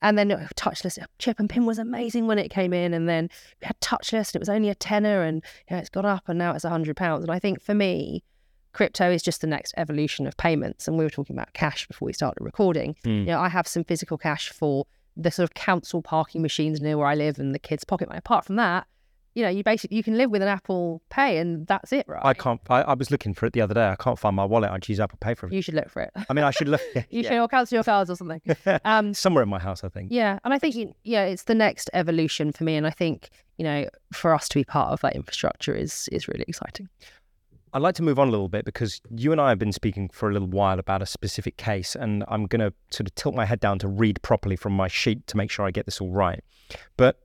[0.00, 3.28] And then uh, touchless chip and pin was amazing when it came in, and then
[3.60, 6.28] we had touchless, and it was only a tenner, and you know, it's gone up,
[6.28, 7.24] and now it's a hundred pounds.
[7.24, 8.22] And I think for me,
[8.72, 10.86] crypto is just the next evolution of payments.
[10.86, 12.94] And we were talking about cash before we started recording.
[13.04, 13.20] Mm.
[13.20, 16.96] You know, I have some physical cash for the sort of council parking machines near
[16.96, 18.18] where I live and the kids' pocket money.
[18.18, 18.86] Apart from that,
[19.38, 22.20] you know, you basically you can live with an Apple Pay and that's it, right?
[22.24, 22.60] I can't.
[22.68, 23.86] I, I was looking for it the other day.
[23.88, 24.70] I can't find my wallet.
[24.72, 25.52] I'd use Apple Pay for it.
[25.52, 26.10] You should look for it.
[26.28, 26.80] I mean, I should look.
[27.10, 28.42] You should all cancel your cards or something.
[28.84, 30.08] Um, Somewhere in my house, I think.
[30.10, 33.30] yeah, and I think you- yeah, it's the next evolution for me, and I think
[33.58, 36.88] you know, for us to be part of that infrastructure is is really exciting.
[37.74, 40.08] I'd like to move on a little bit because you and I have been speaking
[40.08, 43.34] for a little while about a specific case, and I'm going to sort of tilt
[43.34, 46.00] my head down to read properly from my sheet to make sure I get this
[46.00, 46.42] all right.
[46.96, 47.18] But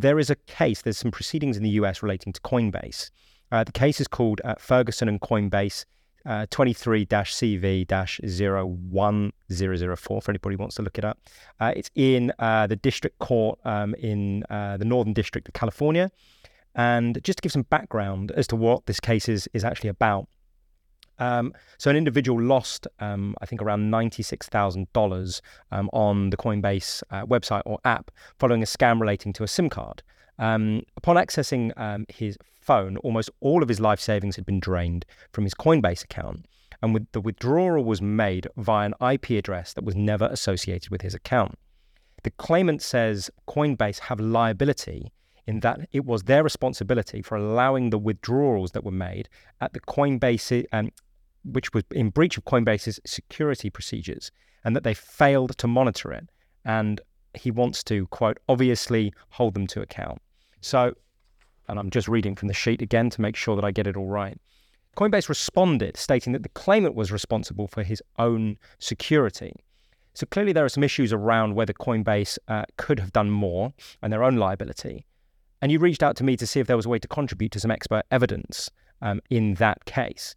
[0.00, 3.10] there is a case, there's some proceedings in the US relating to Coinbase.
[3.50, 5.84] Uh, the case is called uh, Ferguson and Coinbase
[6.26, 11.18] uh, 23 CV 01004 for anybody who wants to look it up.
[11.60, 16.10] Uh, it's in uh, the district court um, in the Northern District of California.
[16.74, 20.28] And just to give some background as to what this case is, is actually about.
[21.18, 25.40] Um, so, an individual lost, um, I think, around $96,000
[25.72, 29.68] um, on the Coinbase uh, website or app following a scam relating to a SIM
[29.68, 30.02] card.
[30.38, 35.06] Um, upon accessing um, his phone, almost all of his life savings had been drained
[35.32, 36.46] from his Coinbase account,
[36.82, 41.02] and with the withdrawal was made via an IP address that was never associated with
[41.02, 41.58] his account.
[42.22, 45.12] The claimant says Coinbase have liability
[45.46, 49.28] in that it was their responsibility for allowing the withdrawals that were made
[49.60, 50.90] at the Coinbase, um,
[51.52, 54.30] which was in breach of Coinbase's security procedures,
[54.64, 56.28] and that they failed to monitor it.
[56.64, 57.00] And
[57.34, 60.20] he wants to, quote, obviously hold them to account.
[60.60, 60.94] So,
[61.68, 63.96] and I'm just reading from the sheet again to make sure that I get it
[63.96, 64.38] all right.
[64.96, 69.54] Coinbase responded, stating that the claimant was responsible for his own security.
[70.14, 74.10] So clearly, there are some issues around whether Coinbase uh, could have done more and
[74.10, 75.04] their own liability.
[75.60, 77.52] And you reached out to me to see if there was a way to contribute
[77.52, 78.70] to some expert evidence
[79.02, 80.34] um, in that case.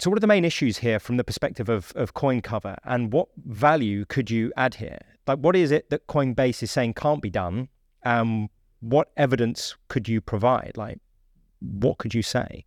[0.00, 3.28] So, what are the main issues here from the perspective of, of CoinCover, and what
[3.46, 4.98] value could you add here?
[5.26, 7.68] Like, what is it that Coinbase is saying can't be done?
[8.04, 8.48] Um,
[8.80, 10.72] what evidence could you provide?
[10.76, 11.00] Like,
[11.60, 12.64] what could you say?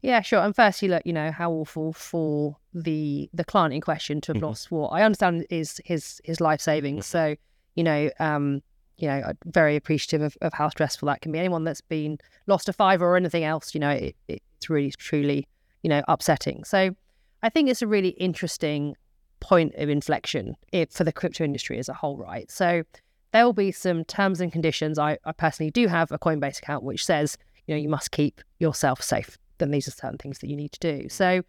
[0.00, 0.40] Yeah, sure.
[0.40, 4.36] And firstly, look, you know, how awful for the the client in question to have
[4.36, 4.46] mm-hmm.
[4.46, 7.04] lost what I understand is his his life savings.
[7.04, 7.36] So,
[7.74, 8.62] you know, um,
[8.96, 11.38] you know, very appreciative of, of how stressful that can be.
[11.38, 15.46] Anyone that's been lost a fiver or anything else, you know, it, it's really truly
[15.82, 16.64] you know, upsetting.
[16.64, 16.94] So
[17.42, 18.96] I think it's a really interesting
[19.40, 20.56] point of inflection
[20.90, 22.50] for the crypto industry as a whole, right?
[22.50, 22.84] So
[23.32, 24.98] there will be some terms and conditions.
[24.98, 28.40] I, I personally do have a Coinbase account which says, you know, you must keep
[28.58, 29.36] yourself safe.
[29.58, 31.08] Then these are certain things that you need to do.
[31.08, 31.42] So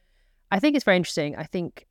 [0.51, 1.35] I think it's very interesting.
[1.35, 1.85] I think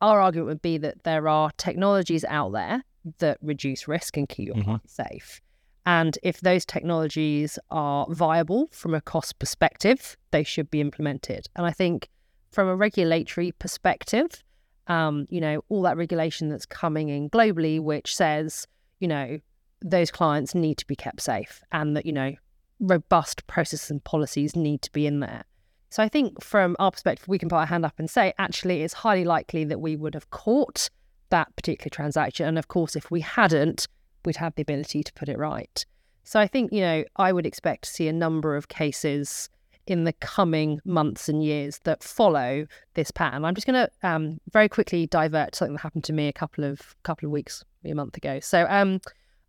[0.00, 2.82] our argument would be that there are technologies out there
[3.18, 4.76] that reduce risk and keep your mm-hmm.
[4.86, 5.40] safe.
[5.84, 11.48] And if those technologies are viable from a cost perspective, they should be implemented.
[11.56, 12.08] And I think
[12.50, 14.42] from a regulatory perspective,
[14.86, 18.66] um, you know, all that regulation that's coming in globally, which says,
[19.00, 19.38] you know,
[19.80, 22.34] those clients need to be kept safe and that, you know,
[22.78, 25.44] robust processes and policies need to be in there.
[25.90, 28.82] So I think from our perspective, we can put our hand up and say, actually,
[28.82, 30.88] it's highly likely that we would have caught
[31.30, 32.46] that particular transaction.
[32.46, 33.86] And of course, if we hadn't,
[34.24, 35.84] we'd have the ability to put it right.
[36.24, 39.48] So I think, you know, I would expect to see a number of cases
[39.86, 43.44] in the coming months and years that follow this pattern.
[43.44, 46.32] I'm just going to um, very quickly divert to something that happened to me a
[46.32, 48.38] couple of couple of weeks, a month ago.
[48.40, 49.00] So um,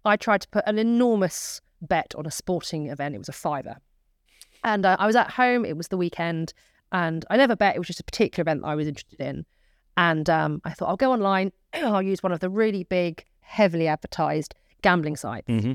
[0.06, 3.16] I tried to put an enormous bet on a sporting event.
[3.16, 3.78] It was a fiver,
[4.64, 5.66] and uh, I was at home.
[5.66, 6.54] It was the weekend,
[6.92, 7.76] and I never bet.
[7.76, 9.46] It was just a particular event that I was interested in,
[9.98, 11.52] and um, I thought I'll go online.
[11.74, 15.48] I'll use one of the really big, heavily advertised gambling sites.
[15.48, 15.74] Mm-hmm.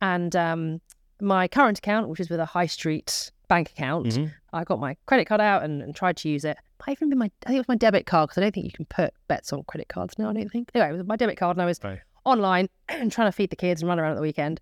[0.00, 0.80] And um,
[1.20, 4.26] my current account, which is with a high street bank account, mm-hmm.
[4.52, 6.56] I got my credit card out and, and tried to use it.
[6.86, 8.64] I even been my, I think it was my debit card because I don't think
[8.64, 10.30] you can put bets on credit cards now.
[10.30, 10.70] I don't think.
[10.74, 12.00] Anyway, it was my debit card, and I was right.
[12.24, 14.60] online and trying to feed the kids and run around at the weekend,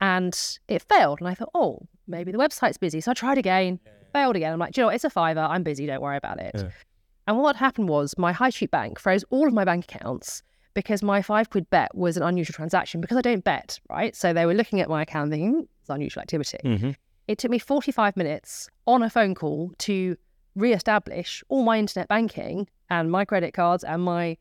[0.00, 1.20] and it failed.
[1.20, 3.00] And I thought, oh, maybe the website's busy.
[3.00, 3.92] So I tried again, yeah.
[4.12, 4.52] failed again.
[4.52, 4.96] I'm like, you know, what?
[4.96, 5.40] it's a fiver.
[5.40, 5.86] I'm busy.
[5.86, 6.52] Don't worry about it.
[6.54, 6.70] Yeah.
[7.26, 10.42] And what happened was my high street bank froze all of my bank accounts
[10.74, 14.14] because my five quid bet was an unusual transaction because I don't bet, right?
[14.14, 16.58] So they were looking at my account thinking, it's unusual activity.
[16.64, 16.90] Mm-hmm.
[17.28, 20.16] It took me 45 minutes on a phone call to
[20.56, 24.36] re-establish all my internet banking and my credit cards and my,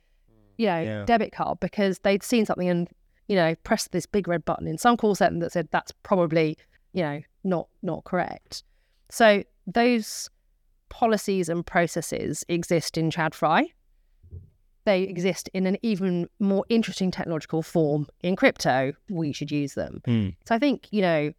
[0.57, 1.05] you know, yeah.
[1.05, 2.89] debit card because they'd seen something and,
[3.27, 6.57] you know, pressed this big red button in some call center that said that's probably,
[6.91, 8.63] you know, not not correct.
[9.09, 10.29] So those
[10.89, 13.69] policies and processes exist in TradFi
[14.85, 20.01] they exist in an even more interesting technological form in crypto, we should use them.
[20.07, 20.35] Mm.
[20.45, 21.33] So I think, you know,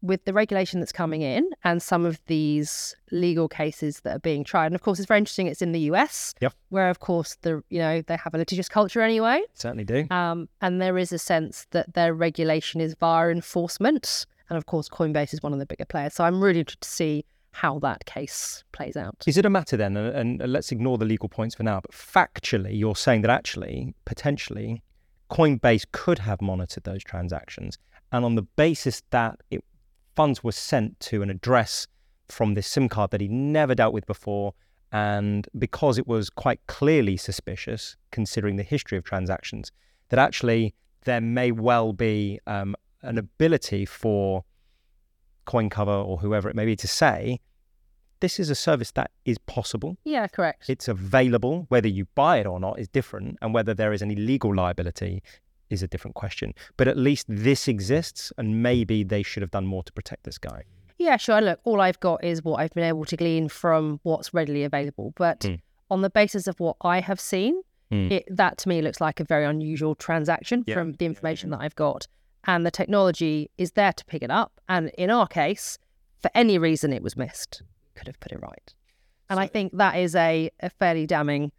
[0.00, 4.44] with the regulation that's coming in and some of these legal cases that are being
[4.44, 5.46] tried, and of course, it's very interesting.
[5.46, 6.52] It's in the US, yep.
[6.68, 9.42] where of course the you know they have a litigious culture anyway.
[9.54, 10.06] Certainly do.
[10.10, 14.88] Um, and there is a sense that their regulation is via enforcement, and of course,
[14.88, 16.14] Coinbase is one of the bigger players.
[16.14, 19.16] So I'm really interested to see how that case plays out.
[19.26, 21.92] Is it a matter then, and, and, let's ignore the legal points for now, but
[21.92, 24.82] factually, you're saying that actually, potentially,
[25.30, 27.78] Coinbase could have monitored those transactions,
[28.12, 29.64] and on the basis that it,
[30.14, 31.86] funds were sent to an address
[32.28, 34.54] from this SIM card that he never dealt with before,
[34.92, 39.70] and because it was quite clearly suspicious, considering the history of transactions,
[40.08, 44.44] that actually there may well be um, an ability for
[45.48, 47.40] CoinCover or whoever it may be to say,
[48.20, 49.96] this is a service that is possible.
[50.04, 50.68] Yeah, correct.
[50.68, 51.66] It's available.
[51.68, 55.22] Whether you buy it or not is different, and whether there is any legal liability
[55.70, 56.54] is a different question.
[56.76, 60.38] But at least this exists, and maybe they should have done more to protect this
[60.38, 60.64] guy.
[60.98, 61.40] Yeah, sure.
[61.40, 65.12] Look, all I've got is what I've been able to glean from what's readily available.
[65.16, 65.60] But mm.
[65.90, 68.10] on the basis of what I have seen, mm.
[68.10, 71.76] it, that to me looks like a very unusual transaction from the information that I've
[71.76, 72.08] got
[72.48, 74.60] and the technology is there to pick it up.
[74.68, 75.78] And in our case,
[76.18, 77.62] for any reason it was missed,
[77.94, 78.74] could have put it right.
[79.28, 81.52] And so, I think that is a, a fairly damning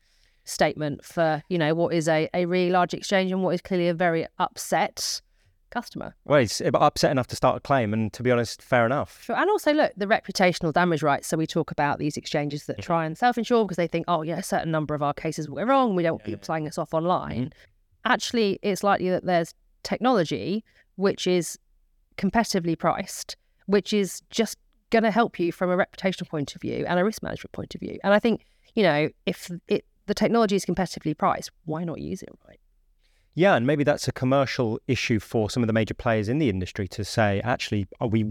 [0.45, 3.87] statement for, you know, what is a, a really large exchange and what is clearly
[3.87, 5.21] a very upset
[5.69, 6.15] customer.
[6.25, 9.21] Well, it's upset enough to start a claim, and to be honest, fair enough.
[9.23, 9.35] Sure.
[9.35, 11.27] And also, look, the reputational damage rights.
[11.27, 12.81] So we talk about these exchanges that mm-hmm.
[12.81, 15.57] try and self-insure because they think, oh, yeah, a certain number of our cases will
[15.57, 15.95] go wrong.
[15.95, 17.45] We don't yeah, people playing us off online.
[17.45, 18.11] Mm-hmm.
[18.11, 20.63] Actually, it's likely that there's technology
[20.95, 21.57] which is
[22.17, 23.37] competitively priced,
[23.67, 24.57] which is just
[24.89, 27.73] going to help you from a reputational point of view and a risk management point
[27.75, 27.97] of view.
[28.03, 32.21] And I think, you know, if it, the technology is competitively priced, why not use
[32.21, 32.59] it right?
[33.35, 36.49] Yeah, and maybe that's a commercial issue for some of the major players in the
[36.49, 38.25] industry to say, actually, we?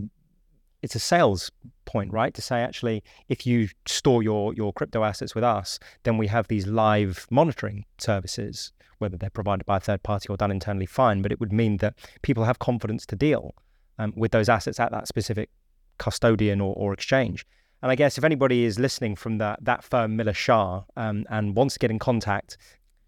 [0.83, 1.51] It's a sales
[1.85, 2.33] point, right?
[2.35, 6.49] To say, actually, if you store your your crypto assets with us, then we have
[6.49, 11.23] these live monitoring services, whether they're provided by a third party or done internally, fine.
[11.23, 13.55] But it would mean that people have confidence to deal
[13.99, 15.51] um, with those assets at that specific
[15.99, 17.45] custodian or, or exchange.
[17.83, 21.57] And I guess if anybody is listening from that that firm, Miller Shah, um, and
[21.57, 22.57] wants to get in contact,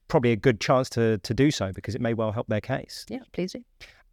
[0.09, 3.05] probably a good chance to to do so because it may well help their case.
[3.09, 3.65] Yeah, please do.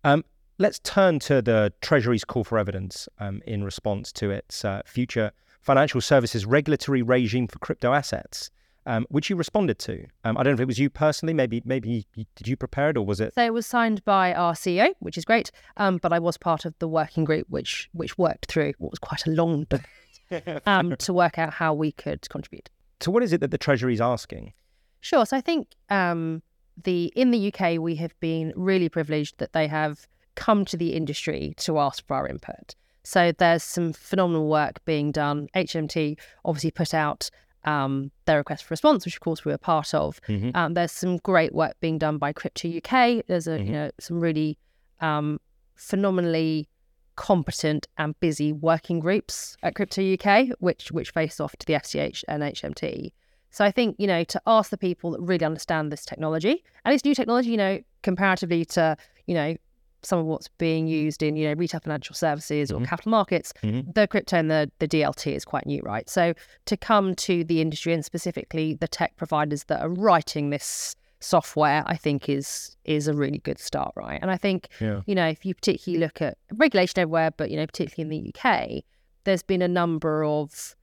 [0.03, 0.23] Um,
[0.57, 5.31] let's turn to the Treasury's call for evidence um, in response to its uh, future
[5.61, 8.49] financial services regulatory regime for crypto assets
[8.87, 10.07] um, which you responded to.
[10.23, 11.33] Um, I don't know if it was you personally.
[11.33, 13.35] Maybe, maybe you, did you prepare it or was it?
[13.35, 15.51] So it was signed by our CEO, which is great.
[15.75, 18.99] Um, but I was part of the working group, which which worked through what was
[18.99, 22.69] quite a long document um, to work out how we could contribute.
[23.01, 24.53] So, what is it that the Treasury is asking?
[25.01, 25.25] Sure.
[25.25, 26.41] So, I think um,
[26.81, 30.93] the in the UK we have been really privileged that they have come to the
[30.93, 32.75] industry to ask for our input.
[33.03, 35.47] So there's some phenomenal work being done.
[35.55, 37.29] HMT obviously put out
[37.63, 40.21] um, their request for response, which of course we were part of.
[40.27, 40.51] Mm-hmm.
[40.55, 43.25] Um, there's some great work being done by Crypto UK.
[43.27, 43.65] There's a mm-hmm.
[43.65, 44.57] you know some really
[45.01, 45.39] um,
[45.75, 46.69] phenomenally
[47.15, 52.23] competent and busy working groups at Crypto UK, which which face off to the FCA
[52.27, 53.11] and HMT.
[53.51, 56.93] So I think you know to ask the people that really understand this technology and
[56.93, 58.95] it's new technology, you know, comparatively to
[59.25, 59.55] you know
[60.03, 62.83] some of what's being used in you know retail financial services mm-hmm.
[62.83, 63.89] or capital markets mm-hmm.
[63.91, 66.33] the crypto and the, the dlt is quite new right so
[66.65, 71.83] to come to the industry and specifically the tech providers that are writing this software
[71.87, 75.01] i think is is a really good start right and i think yeah.
[75.07, 78.33] you know if you particularly look at regulation everywhere but you know particularly in the
[78.35, 78.83] uk
[79.23, 80.75] there's been a number of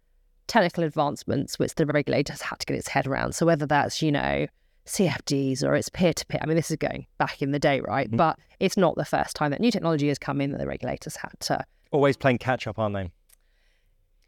[0.48, 4.10] technical advancements which the regulators had to get its head around so whether that's you
[4.10, 4.46] know
[4.86, 6.40] CFDs or it's peer to peer.
[6.42, 8.08] I mean, this is going back in the day, right?
[8.08, 8.16] Mm-hmm.
[8.16, 11.16] But it's not the first time that new technology has come in that the regulators
[11.16, 11.64] had to.
[11.90, 13.10] Always playing catch up, aren't they?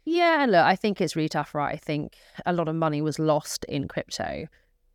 [0.05, 1.73] Yeah, look, I think it's really tough, right?
[1.73, 2.15] I think
[2.45, 4.47] a lot of money was lost in crypto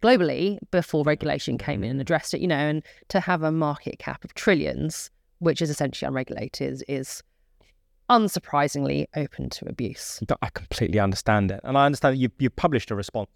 [0.03, 3.99] globally before regulation came in and addressed it, you know, and to have a market
[3.99, 7.23] cap of trillions, which is essentially unregulated, is
[8.11, 10.21] unsurprisingly open to abuse.
[10.41, 11.61] I completely understand it.
[11.63, 13.29] And I understand that you, you published a response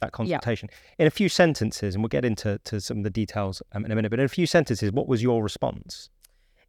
[0.00, 0.68] that consultation.
[0.98, 3.92] In a few sentences, and we'll get into to some of the details um, in
[3.92, 6.10] a minute, but in a few sentences, what was your response?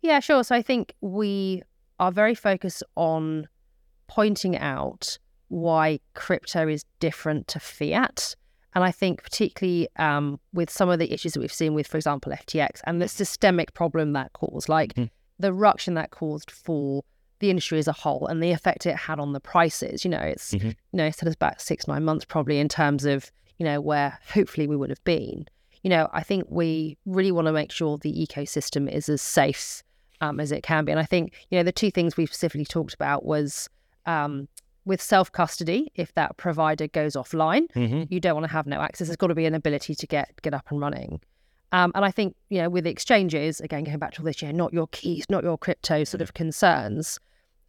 [0.01, 0.43] Yeah, sure.
[0.43, 1.61] So I think we
[1.99, 3.47] are very focused on
[4.07, 5.17] pointing out
[5.47, 8.35] why crypto is different to fiat.
[8.73, 11.97] And I think, particularly um, with some of the issues that we've seen with, for
[11.97, 15.09] example, FTX and the systemic problem that caused, like mm.
[15.39, 17.03] the ruction that caused for
[17.41, 20.06] the industry as a whole and the effect it had on the prices.
[20.06, 20.67] You know, it's mm-hmm.
[20.67, 23.82] you know, it set us back six, nine months probably in terms of, you know,
[23.82, 25.45] where hopefully we would have been.
[25.84, 29.84] You know, I think we really want to make sure the ecosystem is as safe
[30.21, 30.91] um, as it can be.
[30.91, 33.67] And I think, you know, the two things we specifically talked about was
[34.06, 34.47] um,
[34.86, 38.04] with self custody, if that provider goes offline, mm-hmm.
[38.10, 39.08] you don't want to have no access.
[39.08, 41.19] There's got to be an ability to get get up and running.
[41.73, 44.47] Um, and I think, you know, with exchanges, again, going back to all this, you
[44.49, 47.19] know, not your keys, not your crypto sort of concerns,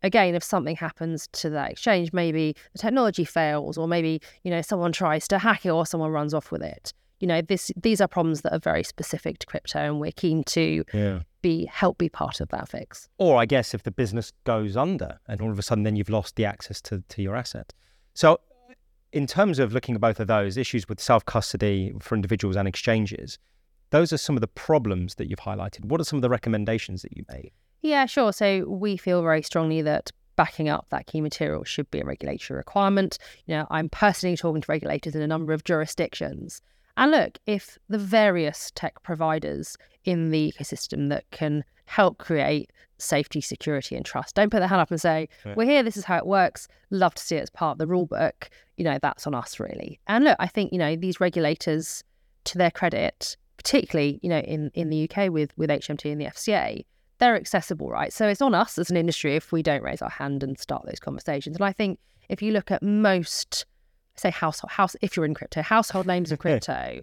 [0.02, 4.62] again, if something happens to that exchange, maybe the technology fails, or maybe you know
[4.62, 6.92] someone tries to hack it, or someone runs off with it.
[7.20, 10.44] You know, this these are problems that are very specific to crypto, and we're keen
[10.44, 11.20] to yeah.
[11.40, 13.08] be help be part of that fix.
[13.18, 16.10] Or I guess if the business goes under, and all of a sudden then you've
[16.10, 17.72] lost the access to to your asset.
[18.14, 18.40] So,
[19.12, 22.66] in terms of looking at both of those issues with self custody for individuals and
[22.66, 23.38] exchanges,
[23.90, 25.84] those are some of the problems that you've highlighted.
[25.84, 27.52] What are some of the recommendations that you made?
[27.82, 28.32] Yeah, sure.
[28.32, 32.56] So we feel very strongly that backing up that key material should be a regulatory
[32.56, 33.18] requirement.
[33.46, 36.62] You know, I'm personally talking to regulators in a number of jurisdictions.
[36.96, 43.40] And look, if the various tech providers in the ecosystem that can help create safety,
[43.40, 45.54] security, and trust don't put their hand up and say, yeah.
[45.56, 47.86] We're here, this is how it works, love to see it as part of the
[47.86, 49.98] rule book, you know, that's on us really.
[50.06, 52.04] And look, I think, you know, these regulators,
[52.44, 56.26] to their credit, particularly, you know, in, in the UK with with HMT and the
[56.26, 56.84] FCA,
[57.22, 58.12] they're accessible, right?
[58.12, 60.84] So it's on us as an industry if we don't raise our hand and start
[60.86, 61.54] those conversations.
[61.54, 63.64] And I think if you look at most,
[64.16, 67.02] say household house, if you're in crypto, household names of crypto,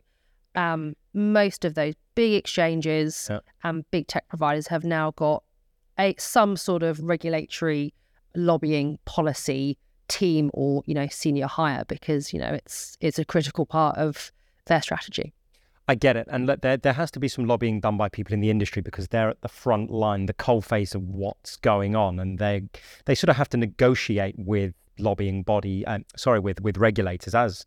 [0.56, 3.40] um, most of those big exchanges Yeah.
[3.64, 5.42] and big tech providers have now got
[5.98, 7.94] a some sort of regulatory
[8.36, 9.78] lobbying policy
[10.10, 14.34] team or you know senior hire because you know it's it's a critical part of
[14.66, 15.34] their strategy.
[15.90, 18.36] I get it, and look, there there has to be some lobbying done by people
[18.36, 21.96] in the industry because they're at the front line, the coal face of what's going
[21.96, 22.70] on, and they
[23.06, 27.66] they sort of have to negotiate with lobbying body, um, sorry, with with regulators as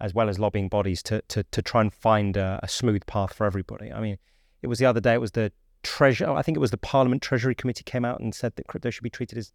[0.00, 3.34] as well as lobbying bodies to to to try and find a, a smooth path
[3.34, 3.92] for everybody.
[3.92, 4.18] I mean,
[4.62, 5.50] it was the other day, it was the
[5.82, 8.90] treasure, I think it was the Parliament Treasury Committee came out and said that crypto
[8.90, 9.52] should be treated as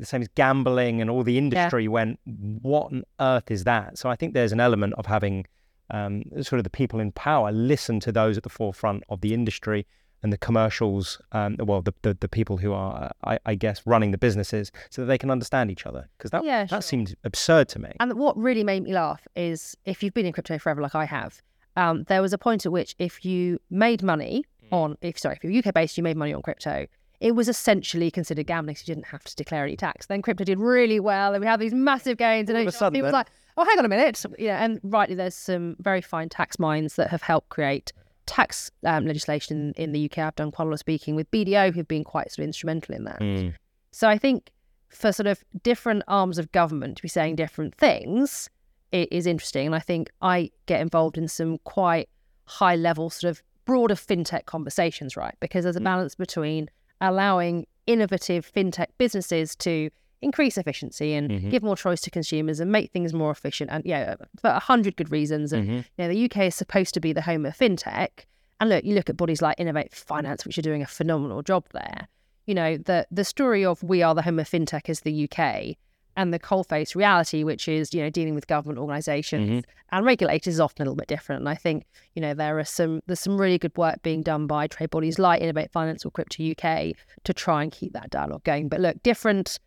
[0.00, 3.96] the same as gambling, and all the industry went, what on earth is that?
[3.96, 5.46] So I think there's an element of having
[5.90, 9.34] um, sort of the people in power listen to those at the forefront of the
[9.34, 9.86] industry
[10.22, 13.80] and the commercials, um, well, the, the, the people who are, uh, I, I guess,
[13.86, 16.08] running the businesses so that they can understand each other.
[16.18, 16.82] Because that, Yeah, that sure.
[16.82, 17.92] seemed absurd to me.
[18.00, 21.06] And what really made me laugh is if you've been in crypto forever, like I
[21.06, 21.40] have,
[21.76, 24.76] um, there was a point at which if you made money Mm.
[24.76, 26.86] on, if sorry, if you're UK based, you made money on crypto.
[27.18, 30.06] It was essentially considered gambling, so you didn't have to declare any tax.
[30.06, 32.72] Then crypto did really well, and we had these massive gains, and All of a
[32.72, 33.26] sudden it was like,
[33.56, 34.64] oh, hang on a minute, yeah.
[34.64, 37.92] And rightly, there's some very fine tax minds that have helped create
[38.26, 40.18] tax um, legislation in the UK.
[40.18, 42.94] I've done quite a lot of speaking with BDO, who've been quite sort of instrumental
[42.94, 43.20] in that.
[43.20, 43.54] Mm.
[43.92, 44.50] So I think
[44.88, 48.48] for sort of different arms of government to be saying different things
[48.92, 49.66] it is interesting.
[49.66, 52.08] And I think I get involved in some quite
[52.46, 55.34] high level sort of broader fintech conversations, right?
[55.40, 56.68] Because there's a balance between
[57.00, 59.90] allowing innovative fintech businesses to
[60.22, 61.50] increase efficiency and Mhm.
[61.50, 63.70] give more choice to consumers and make things more efficient.
[63.70, 65.52] And yeah, for a hundred good reasons.
[65.52, 65.74] And Mhm.
[65.76, 68.26] you know, the UK is supposed to be the home of fintech.
[68.60, 71.64] And look, you look at bodies like Innovate Finance, which are doing a phenomenal job
[71.72, 72.08] there.
[72.46, 75.76] You know, the the story of we are the home of fintech is the UK,
[76.16, 80.60] and the coalface reality, which is you know dealing with government organisations and regulators, is
[80.60, 81.40] often a little bit different.
[81.40, 84.46] And I think you know there are some there's some really good work being done
[84.46, 86.94] by trade bodies like Innovate Finance or Crypto UK
[87.24, 88.68] to try and keep that dialogue going.
[88.68, 89.58] But look, different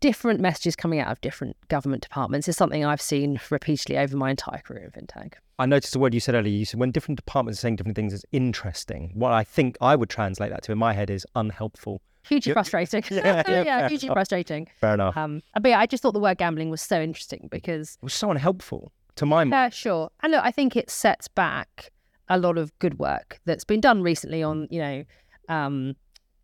[0.00, 4.30] different messages coming out of different government departments is something I've seen repeatedly over my
[4.30, 5.34] entire career in fintech.
[5.58, 6.52] I noticed the word you said earlier.
[6.54, 9.10] You said when different departments are saying different things, it's interesting.
[9.14, 12.00] What I think I would translate that to in my head is unhelpful.
[12.28, 12.54] Hugely Yep.
[12.54, 13.02] frustrating.
[13.10, 14.16] Yeah, yeah, fair hugely enough.
[14.16, 14.68] frustrating.
[14.80, 15.16] Fair enough.
[15.16, 18.14] Um, but yeah, I just thought the word gambling was so interesting because it was
[18.14, 19.50] so unhelpful to my mind.
[19.50, 20.10] Yeah, sure.
[20.22, 21.90] And look, I think it sets back
[22.28, 25.04] a lot of good work that's been done recently on, you know,
[25.48, 25.96] um,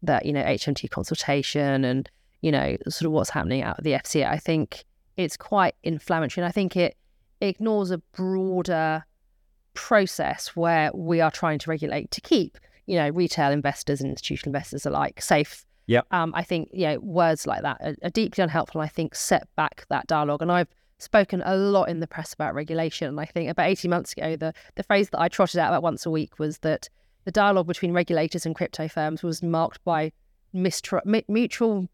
[0.03, 2.11] that, you know, HMT consultation and,
[2.45, 4.29] you know, sort of what's happening out of the FCA.
[4.29, 4.85] I think
[5.17, 6.43] it's quite inflammatory.
[6.43, 6.95] And I think it
[7.41, 9.03] ignores a broader
[9.73, 14.51] process where we are trying to regulate to keep, you know, retail investors and institutional
[14.51, 15.65] investors alike safe.
[15.87, 16.07] Yep.
[16.11, 18.83] Um, I think, you know, words like that are, are deeply unhelpful.
[18.83, 20.43] And I think set back that dialogue.
[20.43, 20.69] And I've
[20.99, 23.09] spoken a lot in the press about regulation.
[23.09, 25.83] And I think about 18 months ago, the, the phrase that I trotted out about
[25.83, 26.91] once a week was that
[27.25, 30.13] the dialogue between regulators and crypto firms was marked by
[30.55, 31.89] mistru- mi- mutual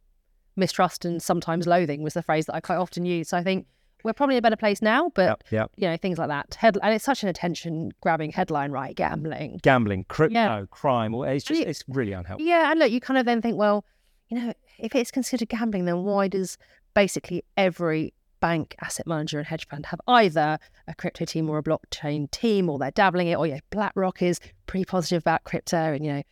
[0.57, 3.29] mistrust and sometimes loathing was the phrase that I quite often use.
[3.29, 3.67] So I think
[4.03, 5.71] we're probably in a better place now, but Yep, yep.
[5.77, 6.55] you know, things like that.
[6.55, 8.95] Head- and it's such an attention grabbing headline, right?
[8.97, 9.61] Gambling.
[9.63, 10.65] Gambling, crypto, Yeah.
[10.71, 11.13] crime.
[11.15, 12.47] It's just you- it's really unhelpful.
[12.47, 13.85] Yeah, and look, you kind of then think, well,
[14.29, 16.57] you know, if it's considered gambling, then why does
[16.95, 21.63] basically every bank, asset manager, and hedge fund have either a crypto team or a
[21.63, 26.05] blockchain team, or they're dabbling it, or yeah, BlackRock is pretty positive about crypto, and
[26.07, 26.23] you know,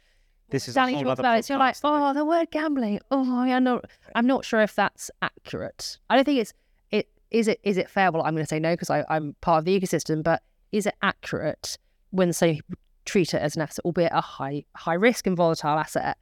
[0.51, 1.45] This is a Danny other about it.
[1.45, 3.01] So you're like, oh, the word gambling.
[3.11, 3.83] Oh, yeah, no,
[4.15, 5.99] I'm not sure if that's accurate.
[6.09, 6.55] I don't think it's
[6.91, 8.11] it is it is it fair.
[8.11, 10.23] Well, I'm going to say no because I'm part of the ecosystem.
[10.23, 10.43] But
[10.73, 11.79] is it accurate
[12.11, 15.79] when some people treat it as an asset, albeit a high high risk and volatile
[15.79, 16.17] asset?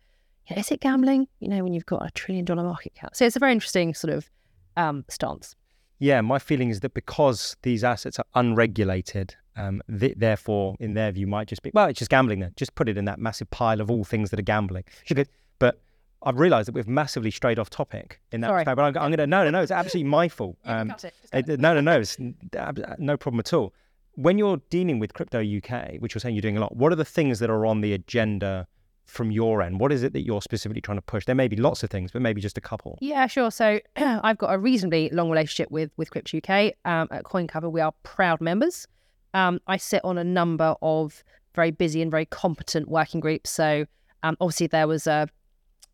[0.49, 1.29] You know, is it gambling?
[1.41, 3.15] You know, when you've got a trillion dollar market cap.
[3.15, 4.31] So it's a very interesting sort of
[4.77, 5.55] um, stance.
[5.99, 11.11] Yeah, my feeling is that because these assets are unregulated, um, th- therefore, in their
[11.13, 12.41] view, might just be well, it's just gambling.
[12.41, 14.85] Then just put it in that massive pile of all things that are gambling.
[15.59, 15.81] But
[16.23, 18.59] I've realised that we've massively strayed off topic in that Sorry.
[18.61, 18.77] respect.
[18.77, 19.63] But I'm, I'm going to no, no, no.
[19.63, 20.57] It's absolutely my fault.
[20.65, 20.95] Um,
[21.33, 22.01] Uh, no, no, no.
[22.01, 22.17] It's
[22.99, 23.73] no problem at all.
[24.15, 26.97] When you're dealing with crypto UK, which you're saying you're doing a lot, what are
[26.97, 28.67] the things that are on the agenda
[29.05, 29.79] from your end?
[29.79, 31.27] What is it that you're specifically trying to push?
[31.27, 32.99] There may be lots of things, but maybe just a couple.
[33.01, 33.51] Yeah, sure.
[33.51, 36.73] So I've got a reasonably long relationship with with Crypto UK.
[36.85, 38.89] Um, at CoinCover, we are proud members.
[39.37, 41.23] Um, I sit on a number of
[41.55, 43.51] very busy and very competent working groups.
[43.51, 43.87] So
[44.23, 45.29] um, obviously there was a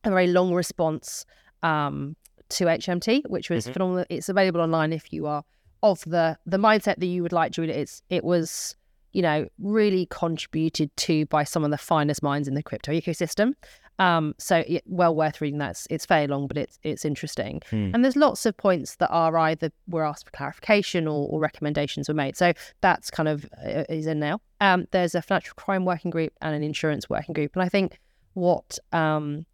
[0.05, 1.25] a very long response
[1.63, 2.17] um,
[2.49, 3.73] to HMT, which was Mhm.
[3.73, 4.05] phenomenal.
[4.11, 5.43] It's available online if you are
[5.83, 7.77] of the the mindset that you would like to read it.
[7.77, 8.77] It's it was
[9.13, 13.55] you know really contributed to by some of the finest minds in the crypto ecosystem.
[13.99, 15.71] Um, so yeah, well worth reading that.
[15.71, 17.63] It's, it's fairly long, but it's it's interesting.
[17.71, 17.91] Hmm.
[17.95, 22.09] And there's lots of points that are either were asked for clarification or, or recommendations
[22.09, 22.37] were made.
[22.37, 24.41] So that's kind of uh, is in now.
[24.61, 27.99] Um, there's a financial crime working group and an insurance working group, and I think
[28.35, 29.47] what um,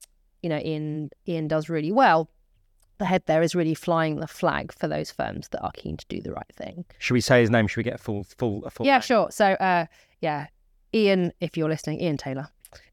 [0.43, 2.31] you know Ian Ian does really well.
[2.99, 6.07] The head there is really flying the flag for those firms that are keen to
[6.09, 6.85] do the right thing.
[6.99, 7.69] Should we say his name?
[7.69, 8.85] Should we get a full, full, a full?
[8.87, 9.03] Yeah, name?
[9.03, 9.31] sure.
[9.31, 9.87] So, uh,
[10.21, 10.49] yeah,
[10.93, 12.49] Ian, if you're listening, Ian Taylor,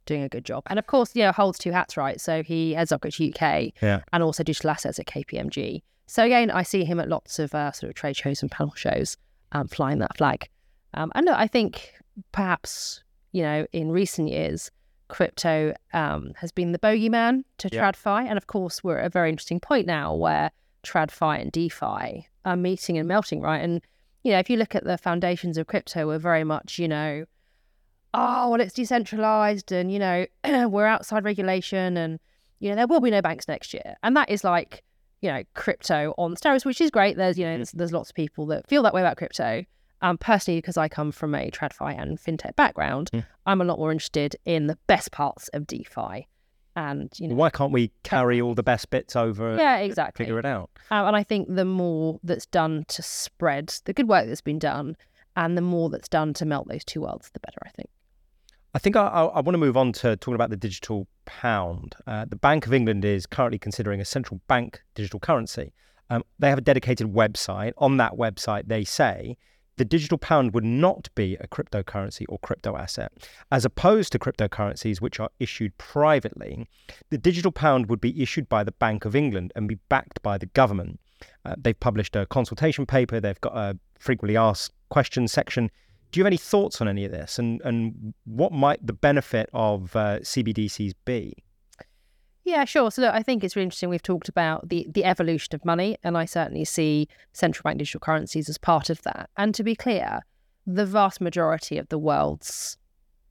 [0.06, 2.20] doing a good job, and of course, yeah, holds two hats, right?
[2.22, 4.02] So he heads up at UK, Yeah.
[4.14, 5.82] and also digital assets at KPMG.
[6.08, 8.74] So again, I see him at lots of uh, sort of trade shows and panel
[8.76, 9.18] shows,
[9.52, 10.50] um, flying that flag.
[10.94, 11.94] Um, and look, I think
[12.32, 14.72] perhaps you know in recent years,
[15.08, 17.92] crypto um, has been the bogeyman to Yeah.
[17.92, 20.52] TradFi, and of course, we're at a very interesting point now where
[20.84, 23.60] TradFi and DeFi are meeting and melting, right?
[23.64, 23.82] And
[24.24, 27.26] you know, if you look at the foundations of crypto, we're very much, you know,
[28.16, 30.26] oh, well, it's decentralized and, you know,
[30.70, 32.20] we're outside regulation and,
[32.60, 33.96] you know, there will be no banks next year.
[34.04, 34.84] And that is like,
[35.22, 37.18] you know, crypto on steroids, which is great.
[37.18, 39.66] There's, you know, there's, there's lots of people that feel that way about crypto.
[40.02, 43.26] Um, personally, because I come from a TradFi and fintech background, Mm.
[43.46, 46.28] I'm a lot more interested in the best parts of DeFi.
[46.76, 49.56] And, you know, Why can't we carry all the best bits over?
[49.56, 50.26] yeah, and exactly.
[50.26, 50.70] Figure it out.
[50.92, 54.60] Um, and I think the more that's done to spread the good work that's been
[54.60, 54.98] done
[55.38, 57.90] and the more that's done to melt those two worlds, the better, I think.
[58.76, 61.96] I think I, I, I want to move on to talking about the digital pound.
[62.06, 65.72] Uh, the Bank of England is currently considering a central bank digital currency.
[66.10, 67.72] Um, they have a dedicated website.
[67.78, 69.38] On that website, they say
[69.78, 73.14] the digital pound would not be a cryptocurrency or crypto asset.
[73.50, 76.68] As opposed to cryptocurrencies, which are issued privately,
[77.12, 80.38] the digital pound would be issued by the Bank of England and be backed by
[80.38, 81.00] the government.
[81.46, 85.72] Uh, they've published a consultation paper, they've got a frequently asked questions section.
[86.16, 89.50] Do you have any thoughts on any of this, and and what might the benefit
[89.52, 91.44] of uh, CBDCs be?
[92.46, 92.90] Yeah, sure.
[92.90, 93.90] So look, I think it's really interesting.
[93.90, 98.00] We've talked about the the evolution of money, and I certainly see central bank digital
[98.00, 99.30] currencies as part of that.
[99.36, 100.22] And to be clear,
[100.66, 102.78] the vast majority of the world's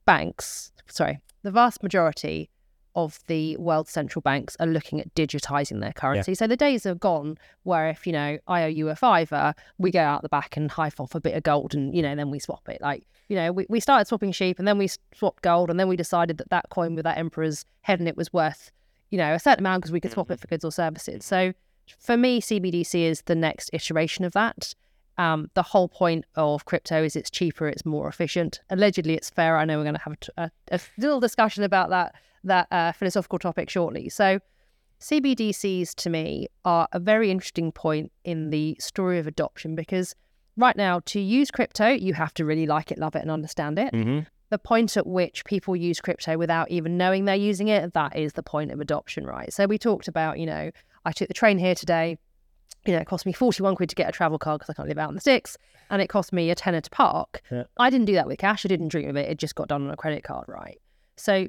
[0.05, 2.51] banks, sorry, the vast majority
[2.95, 6.33] of the world's central banks are looking at digitizing their currency.
[6.33, 9.91] So the days are gone where if, you know, I owe you a fiver, we
[9.91, 12.31] go out the back and hive off a bit of gold and, you know, then
[12.31, 12.81] we swap it.
[12.81, 15.87] Like, you know, we, we started swapping sheep and then we swapped gold and then
[15.87, 18.71] we decided that that coin with that emperor's head in it was worth,
[19.09, 20.41] you know, a certain amount because we could swap it mm-hmm.
[20.41, 21.25] for goods or services.
[21.25, 21.53] So
[21.99, 24.73] for me, CBDC is the next iteration of that.
[25.17, 28.59] Um, the whole point of crypto is it's cheaper, it's more efficient.
[28.69, 29.57] Allegedly, it's fair.
[29.57, 30.01] I know we're going to
[30.37, 34.09] have a little discussion about that that uh, philosophical topic shortly.
[34.09, 34.39] So,
[35.01, 40.15] CBDCs to me are a very interesting point in the story of adoption because
[40.55, 43.77] right now, to use crypto, you have to really like it, love it, and understand
[43.77, 43.93] it.
[43.93, 44.21] Mm-hmm.
[44.51, 48.33] The point at which people use crypto without even knowing they're using it, that is
[48.33, 49.51] the point of adoption, right?
[49.51, 50.71] So, we talked about, you know,
[51.03, 52.17] I took the train here today
[52.85, 54.87] you know, it cost me 41 quid to get a travel card because I can't
[54.87, 55.57] live out in the sticks.
[55.89, 57.41] And it cost me a tenner to park.
[57.51, 57.63] Yeah.
[57.77, 58.65] I didn't do that with cash.
[58.65, 59.29] I didn't dream of it.
[59.29, 60.79] It just got done on a credit card, right?
[61.15, 61.47] So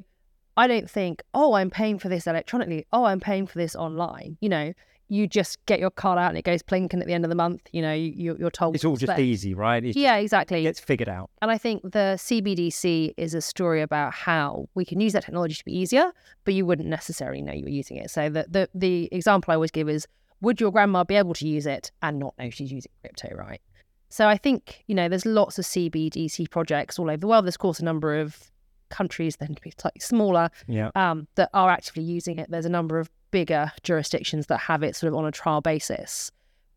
[0.56, 2.86] I don't think, oh, I'm paying for this electronically.
[2.92, 4.36] Oh, I'm paying for this online.
[4.40, 4.72] You know,
[5.08, 7.36] you just get your card out and it goes plinking at the end of the
[7.36, 7.62] month.
[7.72, 8.74] You know, you, you're told.
[8.74, 9.84] It's all just easy, right?
[9.84, 10.66] It Yeah, exactly.
[10.66, 11.30] It's figured out.
[11.42, 15.54] And I think the CBDC is a story about how we can use that technology
[15.54, 16.12] to be easier,
[16.44, 18.10] but you wouldn't necessarily know you were using it.
[18.10, 20.06] So the the, the example I always give is
[20.40, 23.60] would your grandma be able to use it and not know she's using crypto, right?
[24.08, 27.44] So I think, you know, there's lots of CBDC projects all over the world.
[27.44, 28.50] There's, of course, a number of
[28.88, 30.90] countries to be slightly smaller Yeah.
[30.94, 32.50] um, that are actively using it.
[32.50, 36.30] There's a number of bigger jurisdictions that have it sort of on a trial basis.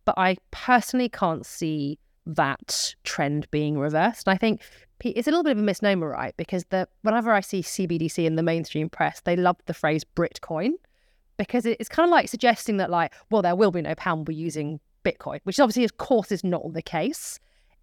[0.05, 4.27] But I personally can't see that trend being reversed.
[4.27, 4.61] And I think
[5.03, 6.35] it's a little bit of a misnomer, right?
[6.35, 10.71] Because the whenever I see CBDC in the mainstream press, they love the phrase Britcoin
[11.39, 14.37] because it's kind of like suggesting that, like, well, there will be no pound we're
[14.37, 17.39] using Bitcoin, which obviously, of course, is not the case.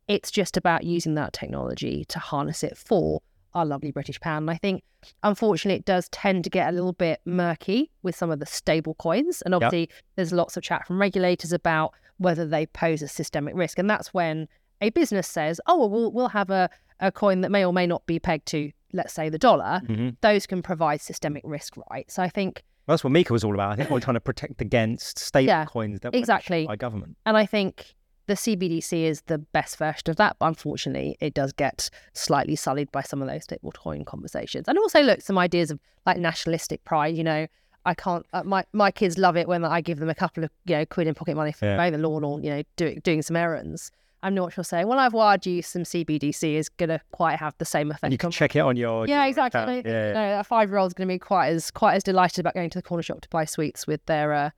[0.06, 3.22] It's just about using that technology to harness it for
[3.54, 4.42] our lovely British pound.
[4.42, 4.82] And I think,
[5.22, 8.94] unfortunately, it does tend to get a little bit murky with some of the stable
[8.94, 9.40] coins.
[9.42, 13.78] And obviously, there's lots of chat from regulators about whether they pose a systemic risk.
[13.78, 14.48] And that's when
[14.82, 16.68] a business says, oh, well, we'll, we'll have a,
[17.00, 19.80] a coin that may or may not be pegged to, let's say, the dollar.
[19.86, 22.08] hmm Those can provide systemic risk, right?
[22.10, 23.72] So I think That's what MiCA was all about.
[23.72, 26.66] I think we're trying to protect against stable Yeah, coins that were exactly.
[26.66, 27.16] by government.
[27.26, 27.94] And I think
[28.26, 32.90] the CBDC is the best version of that, but unfortunately, it does get slightly sullied
[32.92, 34.66] by some of those stablecoin conversations.
[34.68, 37.16] And also, look, some ideas of like nationalistic pride.
[37.16, 37.46] You know,
[37.84, 38.24] I can't.
[38.32, 40.86] Uh, my my kids love it when I give them a couple of you know
[40.86, 41.76] quid in pocket money for Yeah.
[41.76, 43.90] mowing the lawn or you know doing doing some errands.
[44.26, 44.88] I'm not sure what you're saying.
[44.88, 48.02] Well, I've wired you some CBDC is going to quite have the same effect.
[48.02, 49.60] And you can check it on your yeah, your exactly.
[49.60, 49.86] account.
[49.86, 50.12] Yeah, yeah.
[50.12, 52.68] no, a five year old's going to be quite as quite as delighted about going
[52.70, 54.50] to the corner shop to buy sweets with their uh,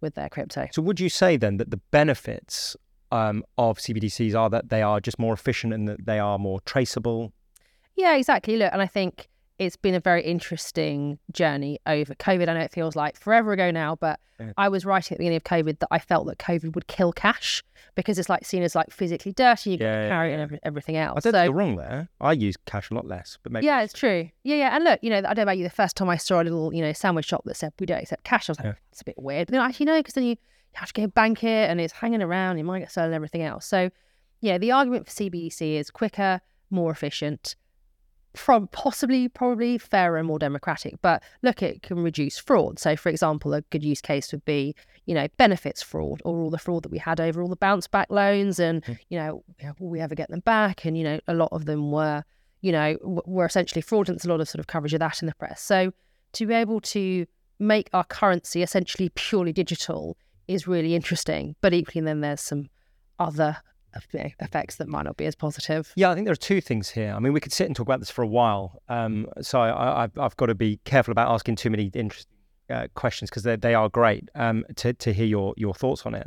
[0.00, 0.66] with their crypto.
[0.72, 2.76] So would you say then that the benefits
[3.12, 6.60] um, of CBDCs are that they are just more efficient and that they are more
[6.62, 7.32] traceable?
[7.94, 8.56] Yeah, exactly.
[8.56, 9.28] Look, and I think
[9.58, 12.48] it's been a very interesting journey over COVID.
[12.48, 14.52] I know it feels like forever ago now, but Yeah.
[14.56, 17.12] I was writing at the beginning of COVID that I felt that COVID would kill
[17.12, 17.62] cash
[17.94, 19.72] because it's like seen as like physically dirty.
[19.72, 21.22] You Yeah, carry it and every, everything I else.
[21.22, 22.08] don't So think you're wrong there.
[22.20, 24.30] I use cash a lot less, but maybe yeah, it's true.
[24.42, 24.74] Yeah, yeah.
[24.74, 25.64] And look, you know, I don't know about you.
[25.64, 28.00] The first time I saw a little, you know, sandwich shop that said we don't
[28.02, 28.74] accept cash, I was like, Yeah.
[28.90, 29.46] it's a bit weird.
[29.48, 30.36] But then actually, no, because then you, you
[30.74, 32.58] have to go bank it and it's hanging around.
[32.58, 33.66] You might get sold and everything else.
[33.66, 33.90] So,
[34.40, 36.40] yeah, the argument for CBDC is quicker,
[36.70, 37.54] more efficient,
[38.34, 40.94] from possibly, probably fairer and more democratic.
[41.02, 42.78] But look, it can reduce fraud.
[42.78, 44.74] So, for example, a good use case would be,
[45.06, 47.86] you know, benefits fraud or all the fraud that we had over all the bounce
[47.86, 48.98] back loans, and Mhm.
[49.10, 49.44] you know,
[49.78, 50.84] will we ever get them back?
[50.84, 52.24] And you know, a lot of them were
[52.64, 54.20] you know, w- were essentially fraudulent.
[54.20, 55.60] There's a lot of sort of coverage of that in the press.
[55.60, 55.92] So
[56.34, 57.26] to be able to
[57.58, 60.16] make our currency essentially purely digital
[60.46, 61.56] is really interesting.
[61.60, 62.70] But equally, then there's some
[63.18, 63.56] other
[64.40, 65.92] effects that might not be as positive.
[65.96, 67.12] Yeah, I think there are two things here.
[67.14, 68.80] I mean, we could sit and talk about this for a while.
[68.88, 72.32] Um, so I, I've, I've got to be careful about asking too many interesting
[72.70, 76.14] uh, questions because they, they are great um, to, to hear your, your thoughts on
[76.14, 76.26] it.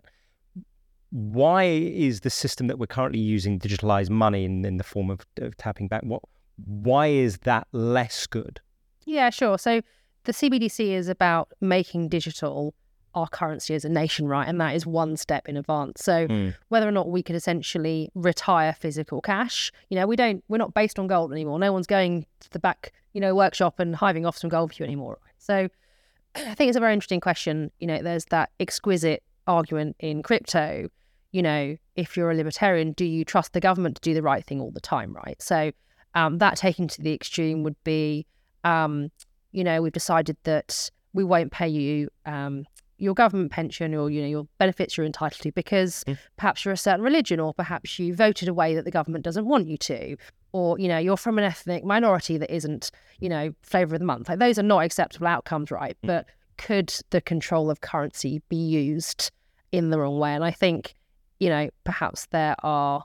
[1.09, 5.26] Why is the system that we're currently using digitalized money in, in the form of,
[5.38, 6.03] of tapping back?
[6.03, 6.22] What?
[6.66, 8.59] Why is that less good?
[9.05, 9.57] Yeah, sure.
[9.57, 9.82] So
[10.24, 12.74] the CBDC is about making digital
[13.16, 14.47] our currency as a nation, right?
[14.47, 16.03] And that is one step in advance.
[16.03, 16.53] So Mm.
[16.68, 20.74] whether or not we could essentially retire physical cash, you know, we don't, we're not
[20.74, 21.57] based on gold anymore.
[21.57, 24.84] No one's going to the back, you know, workshop and hiving off some gold for
[24.84, 25.18] you anymore.
[25.38, 25.70] So
[26.36, 27.72] I think it's a very interesting question.
[27.80, 30.89] You know, there's that exquisite argument in crypto.
[31.32, 34.43] You know, if you're a libertarian, do you trust the government to do the right
[34.45, 35.41] thing all the time, right?
[35.41, 35.72] So
[36.13, 38.26] um, that taken to the extreme would be,
[38.66, 39.11] um,
[39.51, 42.66] you know, we've decided that we won't pay you um,
[42.98, 46.18] your government pension or you know your benefits you're entitled to because Mm.
[46.38, 49.46] perhaps you're a certain religion or perhaps you voted a way that the government doesn't
[49.46, 50.16] want you to
[50.54, 54.06] or you know you're from an ethnic minority that isn't you know flavor of the
[54.06, 54.30] month.
[54.30, 55.98] Like those are not acceptable outcomes right?
[56.04, 56.08] Mm.
[56.08, 56.26] but
[56.58, 59.32] could the control of currency be used
[59.74, 60.34] in the wrong way?
[60.34, 60.93] And i think
[61.39, 63.04] you know perhaps there are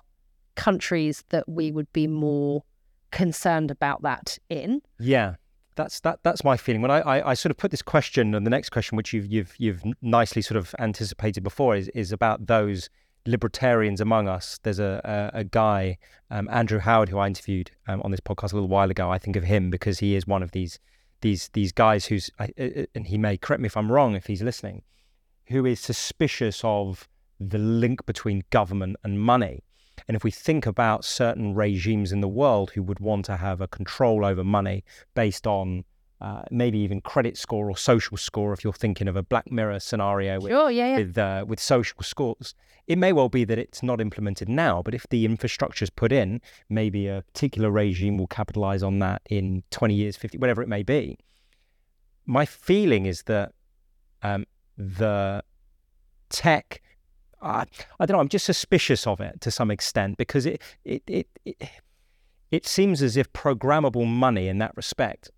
[0.54, 2.62] countries that we would be more
[3.10, 4.80] concerned about that in.
[4.98, 5.34] Yeah,
[5.80, 6.20] that's that.
[6.22, 6.82] That's my feeling.
[6.82, 9.26] When I, I, I sort of put this question, and the next question, which you've
[9.26, 12.90] you've you've nicely sort of anticipated before, is is about those
[13.26, 14.58] libertarians among us.
[14.62, 15.00] There's a
[15.34, 15.98] a, a guy,
[16.30, 19.10] um, Andrew Howard, who I interviewed um, on this podcast a little while ago.
[19.10, 20.78] I think of him because he is one of these
[21.22, 24.82] these these guys who's, and he may correct me if I'm wrong if he's listening,
[25.46, 27.08] who is suspicious of
[27.38, 29.62] the link between government and money.
[30.08, 33.60] And if we think about certain regimes in the world who would want to have
[33.60, 34.84] a control over money
[35.14, 35.84] based on
[36.20, 39.80] uh, maybe even credit score or social score, if you're thinking of a Black Mirror
[39.80, 42.54] scenario with sure yeah yeah with uh, with social scores,
[42.86, 44.82] it may well be that it's not implemented now.
[44.82, 49.22] But if the infrastructure is put in, maybe a particular regime will capitalize on that
[49.30, 51.16] in 20 years, 50, whatever it may be.
[52.26, 53.52] My feeling is that
[54.22, 54.44] um,
[54.76, 55.42] the
[56.30, 56.82] tech,
[57.42, 57.64] I
[57.98, 61.28] I don't know, I'm just suspicious of it to some extent because it it it
[61.44, 61.62] it,
[62.50, 65.30] it seems as if programmable money in that respect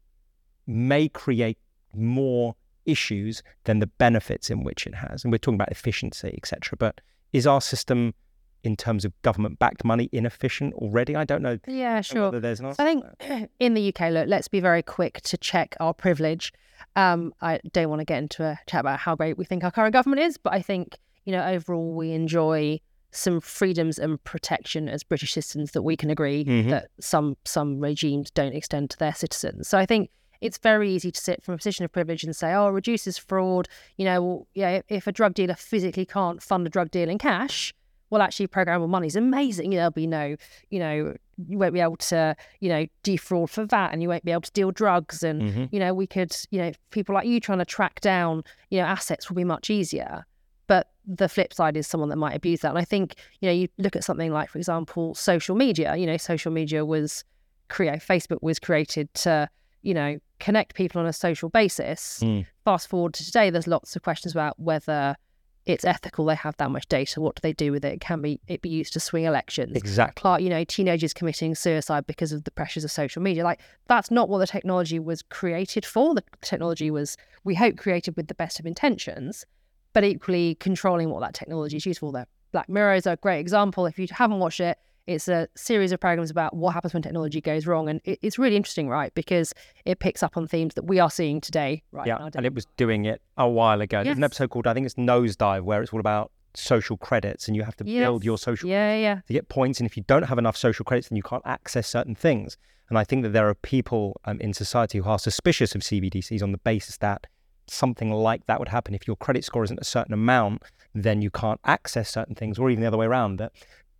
[0.67, 1.59] may create
[1.95, 2.55] more
[2.87, 5.25] issues than the benefits in which it has.
[5.25, 6.77] And we're talking about efficiency, etc.
[6.79, 7.01] But
[7.33, 8.15] is our system,
[8.63, 11.17] in terms of government-backed money, inefficient already?
[11.17, 12.75] I don't know yeah sure whether there's an.
[12.75, 16.53] So I think in the UK, look, let's be very quick to check our privilege.
[16.97, 19.71] Um, I don't want to get into a chat about how great we think our
[19.71, 24.89] current government is, but I think you know overall we enjoy some freedoms and protection
[24.89, 26.71] as British citizens that we can agree Mhm.
[26.71, 29.69] that some some regimes don't extend to their citizens.
[29.69, 30.11] So I think
[30.41, 33.19] it's very easy to sit from a position of privilege and say, "Oh, it reduces
[33.19, 37.09] fraud." You know, well, yeah, if a drug dealer physically can't fund a drug deal
[37.09, 37.73] in cash,
[38.11, 39.73] well, actually, programmable money is amazing.
[39.73, 40.37] You know, there'll be no,
[40.71, 41.15] you know,
[41.49, 44.43] you won't be able to, you know, defraud for that, and you won't be able
[44.43, 45.69] to deal drugs, and Mhm.
[45.71, 48.85] you know, we could, you know, people like you trying to track down, you know,
[48.87, 50.25] assets will be much easier.
[50.73, 52.71] But the flip side is someone that might abuse that.
[52.71, 55.97] And I think, you know, you look at something like, for example, social media.
[55.97, 57.25] You know, social media was
[57.69, 59.51] create Facebook was created to,
[59.83, 62.21] you know, connect people on a social basis.
[62.23, 62.47] Mm.
[62.65, 65.15] Fast forward to today, there's lots of questions about whether
[65.67, 67.21] it's ethical they have that much data.
[67.21, 68.01] What do they do with it?
[68.01, 69.77] Can be it be used to swing elections?
[69.77, 70.43] Exactly.
[70.43, 73.45] You know, teenagers committing suicide because of the pressures of social media.
[73.45, 76.15] Like that's not what the technology was created for.
[76.15, 79.45] The technology was, we hope, created with the best of intentions,
[79.93, 82.13] but equally controlling what that technology is used for.
[82.13, 83.87] There, Black Mirror is a great example.
[83.87, 87.41] If you haven't watched it, it's a series of programs about what happens when technology
[87.41, 89.13] goes wrong, and it, it's really interesting, right?
[89.15, 89.53] Because
[89.85, 92.07] it picks up on themes that we are seeing today, right?
[92.07, 93.99] Yeah, and it was doing it a while ago.
[93.99, 94.05] Yes.
[94.07, 97.57] There's an episode called I think it's Nosedive where it's all about social credits and
[97.57, 99.21] you have to build your social Yeah, yeah.
[99.27, 99.81] to get points.
[99.81, 102.57] And if you don't have enough social credits, then you can't access certain things.
[102.89, 106.43] And I think that there are people um, in society who are suspicious of CBDCs
[106.43, 107.27] on the basis that
[107.73, 108.95] something like that would happen.
[108.95, 110.63] If your credit score isn't a certain amount,
[110.95, 113.53] then you can't access certain things, or even the other way around, that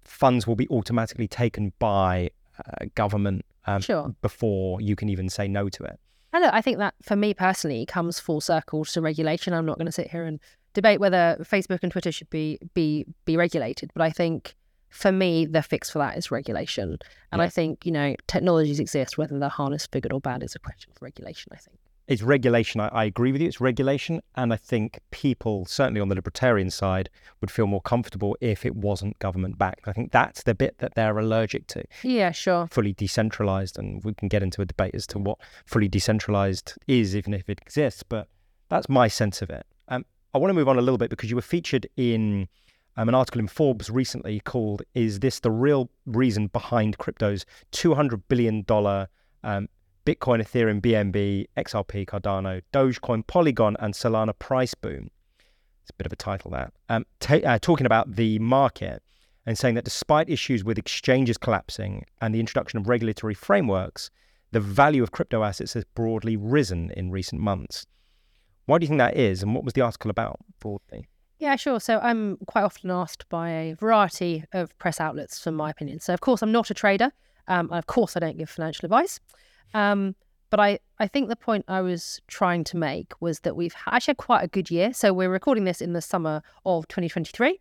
[0.05, 4.15] funds will be automatically taken by uh, government um, Sure.
[4.21, 5.99] before you can even say no to it.
[6.33, 9.53] And look, I think that for me personally comes full circle to regulation.
[9.53, 10.41] I'm not going to sit here and
[10.75, 14.55] debate whether Facebook and Twitter should be be be regulated, but I think
[14.89, 16.99] for me the fix for that is regulation.
[17.31, 17.45] And Yeah.
[17.45, 20.59] I think you know technologies exist, whether they're harnessed for good or bad is a
[20.59, 21.53] question for regulation.
[21.53, 21.79] I think.
[22.09, 22.81] It's regulation.
[22.81, 23.49] I, I agree with you.
[23.49, 24.21] It's regulation.
[24.35, 27.09] And I think people, certainly on the libertarian side,
[27.41, 29.87] would feel more comfortable if it wasn't government backed.
[29.87, 31.85] I think that's the bit that they're allergic to.
[32.03, 32.67] Yeah, sure.
[32.71, 37.15] fully decentralized, and we can get into a debate as to what fully decentralized is,
[37.15, 38.03] even if it exists.
[38.03, 38.29] But
[38.69, 39.67] that's my sense of it.
[39.89, 42.49] Um, I want to move on a little bit because you were featured in
[42.97, 48.29] um, an article in Forbes recently called "Is this the real reason behind crypto's 200
[48.29, 49.09] billion dollar
[49.45, 49.69] um,
[50.05, 55.11] Bitcoin, Ethereum, BNB, XRP, Cardano, Dogecoin, Polygon, and Solana price boom?"
[55.83, 56.73] It's a bit of a title that.
[56.89, 59.03] Um, ta- uh, talking about the market
[59.47, 64.11] and saying that despite issues with exchanges collapsing and the introduction of regulatory frameworks,
[64.53, 67.87] the value of crypto assets has broadly risen in recent months.
[68.67, 71.09] Why do you think that is, and what was the article about broadly?
[71.39, 71.81] Yeah, sure.
[71.81, 75.99] So I'm quite often asked by a variety of press outlets for my opinion.
[75.99, 77.11] So of course I'm not a trader.
[77.49, 79.19] Um, and of course I don't give financial advice.
[79.75, 80.15] Um,
[80.51, 84.13] but I, I think the point I was trying to make was that we've actually
[84.13, 84.93] had quite a good year.
[84.93, 87.59] So we're recording this in the summer of 2023.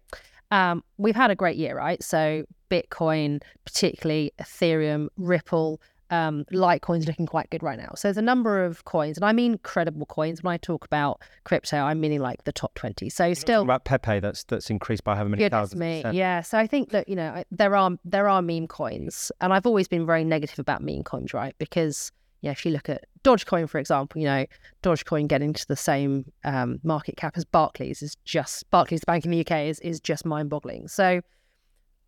[0.52, 2.04] Um, we've had a great year, right?
[2.04, 5.80] So Bitcoin, particularly Ethereum, Ripple,
[6.12, 7.94] um, Litecoin's looking quite good right now.
[7.96, 10.44] So there's a number of coins, and I mean credible coins.
[10.44, 13.10] When I talk about crypto, I'm meaning like the top 20.
[13.10, 15.80] So still, Talking about Pepe, that's that's increased by however many thousands.
[15.80, 16.16] me, percent.
[16.16, 16.42] yeah.
[16.42, 19.66] So I think that you know I- there are there are meme coins, and I've
[19.66, 21.56] always been very negative about meme coins, right?
[21.58, 24.46] Because yeah, if you look at Dogecoin, for example, you know
[24.84, 29.26] Dogecoin getting to the same um, market cap as Barclays is just Barclays, the bank
[29.26, 30.88] in the UK, is is just mind boggling.
[30.88, 31.22] So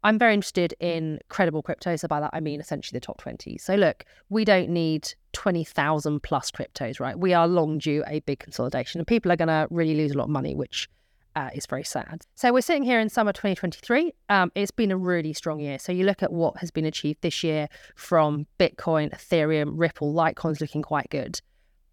[0.04, 1.96] I'm very interested in credible crypto.
[1.96, 3.58] So by that I mean essentially the top 20.
[3.58, 7.18] So look, we don't need 20,000 plus cryptos, right?
[7.18, 10.18] We are long due a big consolidation, and people are going to really lose a
[10.18, 10.90] lot of money, which
[11.36, 12.22] uh, is very sad.
[12.36, 14.14] So we're sitting here in summer 2023.
[14.30, 15.80] Um, it's been a really strong year.
[15.80, 20.62] So you look at what has been achieved this year from Bitcoin, Ethereum, Ripple, Litecoin's
[20.62, 21.42] looking quite good.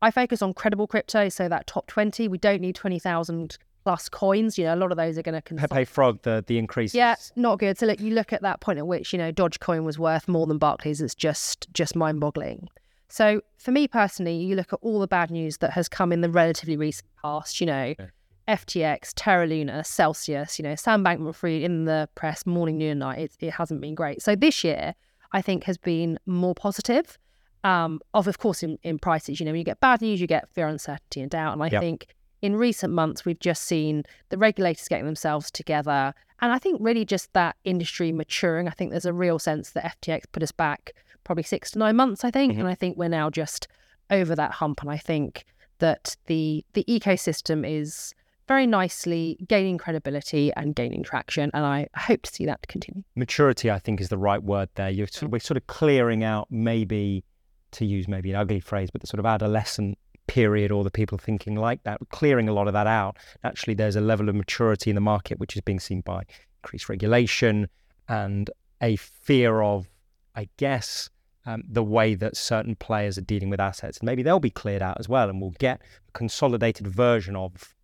[0.02, 2.28] I focus on credible crypto, so that top 20.
[2.28, 4.58] We don't need 20,000 plus coins.
[4.58, 6.94] You know, a lot of those are going to Pepe Frog, the the increase.
[6.94, 7.78] yeah, not good.
[7.78, 10.46] So look, you look at that point at which you know Dogecoin was worth more
[10.46, 11.00] than Barclays.
[11.00, 12.68] It's just just mind-boggling.
[13.08, 16.20] So for me personally, you look at all the bad news that has come in
[16.20, 17.60] the relatively recent past.
[17.60, 17.94] You know,
[18.48, 20.58] FTX, Terra Luna, Celsius.
[20.58, 23.18] You know, Sam Bankman-Fried in the press morning, noon, and night.
[23.18, 24.22] It, it hasn't been great.
[24.22, 24.94] So this year,
[25.32, 27.18] I think has been more positive.
[27.62, 29.38] Um, of of course in, in prices.
[29.38, 31.52] You know, when you get bad news, you get fear, uncertainty, and doubt.
[31.52, 31.80] And I Yep.
[31.82, 32.06] think
[32.42, 36.14] in recent months, we've just seen the regulators getting themselves together.
[36.40, 38.66] And I think really just that industry maturing.
[38.66, 40.92] I think there's a real sense that FTX put us back
[41.24, 42.54] probably six to nine months, I think.
[42.54, 42.60] Mhm.
[42.60, 43.68] And I think we're now just
[44.10, 44.80] over that hump.
[44.80, 45.44] And I think
[45.78, 48.14] that the the ecosystem is
[48.48, 51.50] very nicely gaining credibility and gaining traction.
[51.54, 53.04] And I hope to see that continue.
[53.14, 54.90] maturity, I think, is the right word there.
[54.90, 55.12] You're Mm.
[55.12, 57.22] sort of, we're sort of clearing out, maybe
[57.72, 59.96] to use maybe an ugly phrase, but the sort of adolescent
[60.30, 63.16] period or the people thinking like that, clearing a lot of that out.
[63.42, 66.22] Actually, there's a level of maturity in the market which is being seen by
[66.62, 67.68] increased regulation
[68.08, 68.48] and
[68.80, 69.88] a fear of,
[70.36, 71.10] I guess,
[71.46, 73.98] um, the way that certain players are dealing with assets.
[73.98, 77.74] And maybe they'll be cleared out as well, and we'll get a consolidated version of.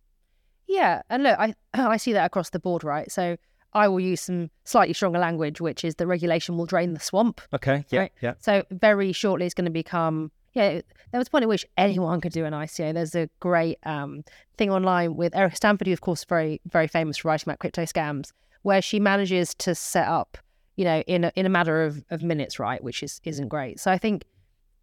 [0.67, 3.11] Yeah, and look, I I see that across the board, right?
[3.11, 3.35] So
[3.73, 7.41] I will use some slightly stronger language, which is the regulation will drain the swamp.
[7.53, 8.11] Okay, yeah, Right.
[8.21, 8.33] yeah.
[8.39, 10.31] So very shortly, it's going to become.
[10.53, 10.81] Yeah,
[11.11, 12.93] there was a point at which anyone could do an ICO.
[12.93, 14.23] There's a great um,
[14.57, 17.59] thing online with Erica Stanford, who of course is very very famous for writing about
[17.59, 18.31] crypto scams,
[18.63, 20.37] where she manages to set up,
[20.75, 22.83] you know, in a, in a matter of, of minutes, right?
[22.83, 23.79] Which is isn't great.
[23.79, 24.25] So I think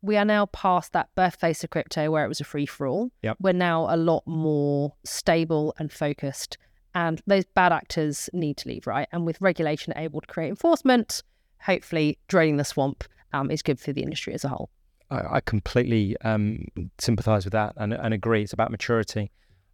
[0.03, 3.11] we are now past that birthplace of crypto where it was a free for all.
[3.23, 3.39] Yep.
[3.41, 6.57] We're now a lot more stable and focused,
[6.95, 9.09] and those bad actors need to leave, right?
[9.13, 11.23] And with regulation able to create enforcement,
[11.61, 14.71] hopefully draining the swamp um, is good for the industry as a whole.
[15.15, 16.67] I, I completely um,
[16.99, 18.43] sympathise with that and, and agree.
[18.43, 19.31] It's about maturity.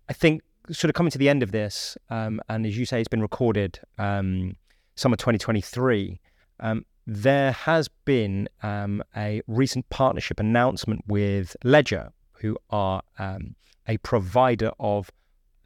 [0.09, 3.01] I think sort of coming to the end of this, um, and as you say,
[3.01, 4.57] it's been recorded um,
[4.95, 6.21] summer 2023.
[6.61, 13.55] Um, there has been um, a recent partnership announcement with Ledger, who are um,
[13.89, 15.11] a provider of,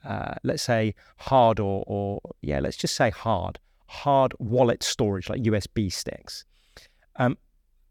[0.05, 3.59] uh, let's say, hard or, or, yeah, let's just say hard,
[3.89, 6.45] hard wallet storage like USB sticks.
[7.16, 7.37] Um,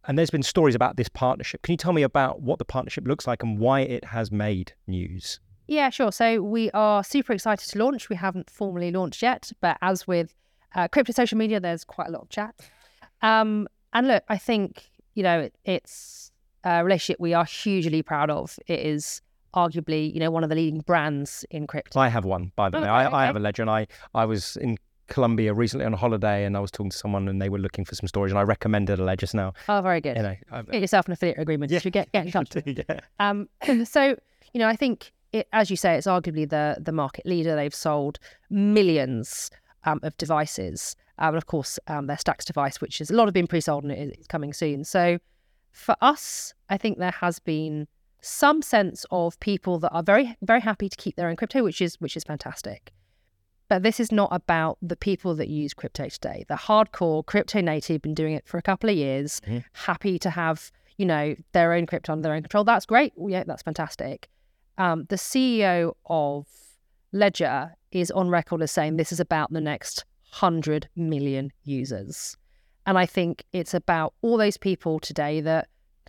[0.08, 1.62] and there's been stories about this partnership.
[1.62, 4.74] Can you tell me about what the partnership looks like and why it has made
[4.88, 5.40] news?
[5.68, 6.12] Yeah, sure.
[6.12, 8.10] So we are super excited to launch.
[8.10, 10.36] We haven't formally launched yet, but as with
[10.76, 12.56] uh, crypto social media, there's quite a lot of chat.
[13.22, 16.32] Um, and look, I think you know it, it's
[16.64, 18.60] a relationship we are hugely proud of.
[18.68, 19.22] It is
[19.56, 22.00] arguably you know one of the leading brands in crypto.
[22.00, 22.84] I have one, by the way.
[22.84, 24.78] Okay, I, I have a ledger, and I I was in
[25.08, 27.86] Colombia recently on a holiday, and I was talking to someone, and they were looking
[27.86, 29.28] for some storage, and I recommended a ledger.
[29.28, 30.16] So now, Oh, very good.
[30.18, 30.36] you know,
[30.72, 31.72] Get yourself an affiliate agreement.
[31.72, 31.78] Yeah.
[31.78, 32.56] You should get get in touch.
[32.66, 33.00] yeah.
[33.20, 33.50] Um,
[33.86, 34.16] so
[34.54, 37.56] you know, I think it, as you say, it's arguably the the market leader.
[37.56, 39.50] They've sold millions
[39.84, 43.26] um, of devices, um, and of course, um, their Stax device, which is a lot
[43.26, 44.84] have been pre-sold and it is coming soon.
[44.84, 45.20] So
[45.72, 47.88] for us, I think there has been
[48.22, 51.82] some sense of people that are very very happy to keep their own crypto, which
[51.82, 52.94] is which is fantastic.
[53.70, 56.46] But this is not about the people that use crypto today.
[56.48, 59.64] The hardcore crypto native been doing it for a couple of years, Mhm.
[59.74, 62.64] happy to have you know their own crypto under their own control.
[62.64, 63.14] That's great.
[63.18, 64.30] Yeah, that's fantastic.
[64.78, 66.46] Um, the CEO of
[67.12, 72.38] Ledger is on record as saying this is about the next hundred million users,
[72.86, 75.68] and I think it's about all those people today that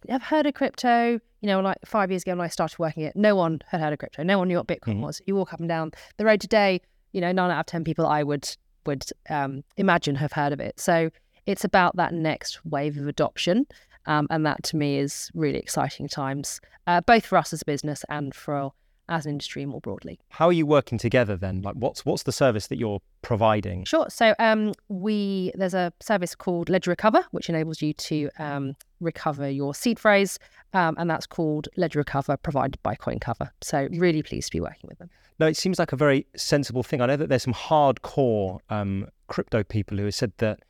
[0.08, 1.18] have heard of crypto.
[1.40, 3.92] You know, like five years ago when I started working it, no one had heard
[3.92, 4.22] of crypto.
[4.22, 5.00] No one knew what Bitcoin Mhm.
[5.00, 5.20] was.
[5.26, 6.80] You walk up and down the road today,
[7.14, 8.46] you know, nine out of ten people I would
[8.84, 10.78] would um, imagine have heard of it.
[10.78, 11.08] So
[11.46, 13.66] it's about that next wave of adoption,
[14.04, 17.64] um, and that to me is really exciting times, uh, both for us as a
[17.64, 18.72] business and for
[19.08, 20.18] as an industry more broadly.
[20.28, 21.62] How are you working together then?
[21.62, 23.84] Like, what's what's the service that you're providing?
[23.84, 24.06] Sure.
[24.08, 29.48] So um, we there's a service called Ledger Recover, which enables you to um, recover
[29.48, 30.38] your seed phrase,
[30.72, 33.50] um, and that's called Ledger Recover, provided by CoinCover.
[33.60, 35.10] So really pleased to be working with them.
[35.38, 37.00] No, it seems like a very sensible thing.
[37.00, 40.60] I know that there's some hardcore um, crypto people who have said that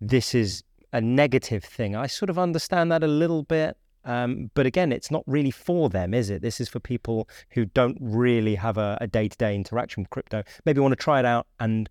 [0.00, 1.94] this is a negative thing.
[1.94, 3.76] I sort of understand that a little bit.
[4.04, 6.42] Um, but again, it's not really for them, is it?
[6.42, 10.42] This is for people who don't really have a, a day-to-day interaction with crypto.
[10.64, 11.88] Maybe want to try it out and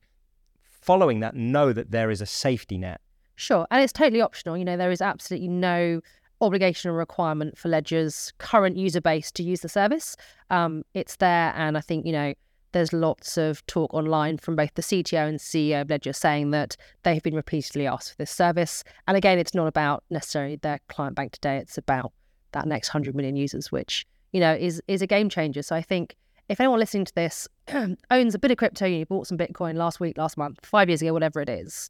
[0.62, 3.02] following that, know that there is a safety net.
[3.36, 4.58] Sure, and it's totally optional.
[4.58, 6.02] You know, there is absolutely no
[6.42, 10.16] obligation or requirement for Ledger's current user base to use the service.
[10.50, 12.34] Um, it's there, and I think you know
[12.74, 16.76] there's lots of talk online from both the CTO and CEO of Ledger saying that
[17.04, 18.84] they have been repeatedly asked for this service.
[19.08, 22.12] And again, it's not about necessarily their client bank today; it's about
[22.52, 25.64] that next hundred million users, which you know is is a game changer.
[25.64, 26.16] So I think
[26.50, 27.48] if anyone listening to this
[28.12, 31.02] owns a bit of crypto, you bought some Bitcoin last week, last month, five years
[31.02, 31.90] ago, whatever it is,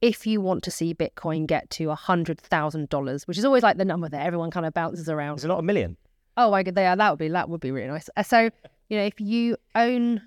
[0.00, 4.08] if you want to see Bitcoin get to $100,000, which is always like the number
[4.08, 5.38] that everyone kind of bounces around.
[5.38, 5.96] Is it not a million?
[6.36, 8.08] Oh my god, yeah, that would be that would be really nice.
[8.16, 8.50] Uh, So,
[8.88, 10.22] you know, if you own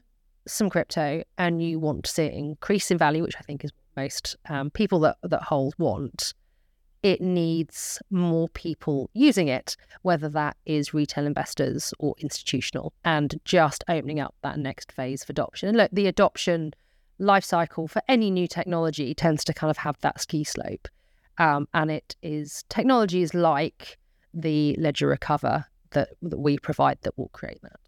[0.48, 3.72] some crypto and you want to see it increase in value, which I think is
[3.96, 6.34] most um, people that that hold want,
[7.04, 13.84] it needs more people using it, whether that is retail investors or institutional, and just
[13.88, 15.70] opening up that next phase of adoption.
[15.70, 16.74] And look, the adoption
[17.20, 20.88] life cycle for any new technology tends to kind of have that ski slope,
[21.38, 23.98] um, and it is technologies like
[24.34, 27.80] the Ledger Recover that that we provide that will create that.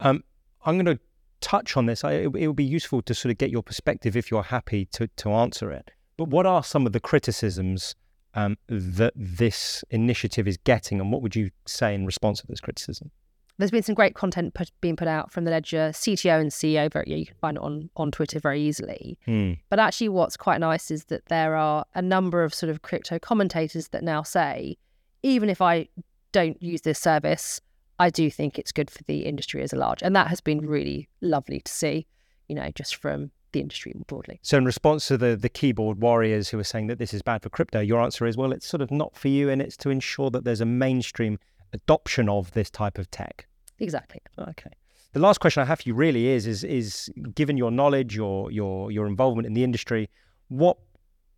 [0.00, 0.24] Um,
[0.64, 1.00] I'm going to
[1.40, 2.04] touch on this.
[2.04, 4.86] I, it, it would be useful to sort of get your perspective if you're happy
[4.92, 5.90] to, to answer it.
[6.16, 7.94] But what are some of the criticisms
[8.34, 12.60] um, that this initiative is getting, and what would you say in response to this
[12.60, 13.10] criticism?
[13.58, 16.92] There's been some great content put, being put out from the Ledger CTO and CEO.
[16.92, 19.18] Very, you can find it on on Twitter very easily.
[19.24, 19.52] Hmm.
[19.70, 23.18] But actually, what's quite nice is that there are a number of sort of crypto
[23.18, 24.76] commentators that now say,
[25.22, 25.88] even if I
[26.32, 27.62] don't use this service,
[27.98, 30.02] I do think it's good for the industry as a large.
[30.02, 32.06] And that has been really lovely to see,
[32.48, 34.38] you know, just from the industry more broadly.
[34.42, 37.42] So, in response to the, the keyboard warriors who are saying that this is bad
[37.42, 39.90] for crypto, your answer is well, it's sort of not for you, and it's to
[39.90, 41.38] ensure that there's a mainstream
[41.72, 43.46] adoption of this type of tech.
[43.78, 44.20] Exactly.
[44.38, 44.70] Okay.
[45.12, 48.50] The last question I have for you really is is is given your knowledge, your
[48.50, 50.10] your your involvement in the industry,
[50.48, 50.76] what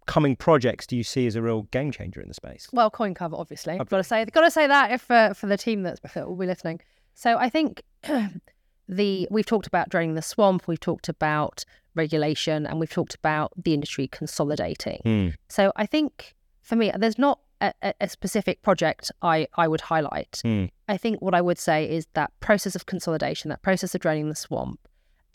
[0.09, 2.67] coming projects do you see as a real game changer in the space?
[2.73, 3.79] Well, CoinCover, obviously.
[3.79, 6.27] I've got to say, got to say that if uh, for the team that's that
[6.29, 6.81] will be listening.
[7.15, 7.83] So I think
[8.89, 13.53] the we've talked about draining the swamp, we've talked about regulation, and we've talked about
[13.63, 15.01] the industry consolidating.
[15.05, 15.29] Hmm.
[15.49, 20.41] So I think for me, there's not a, a- specific project I I would highlight.
[20.43, 20.67] Hmm.
[20.89, 24.31] I think what I would say is that process of consolidation, that process of draining
[24.31, 24.88] the swamp,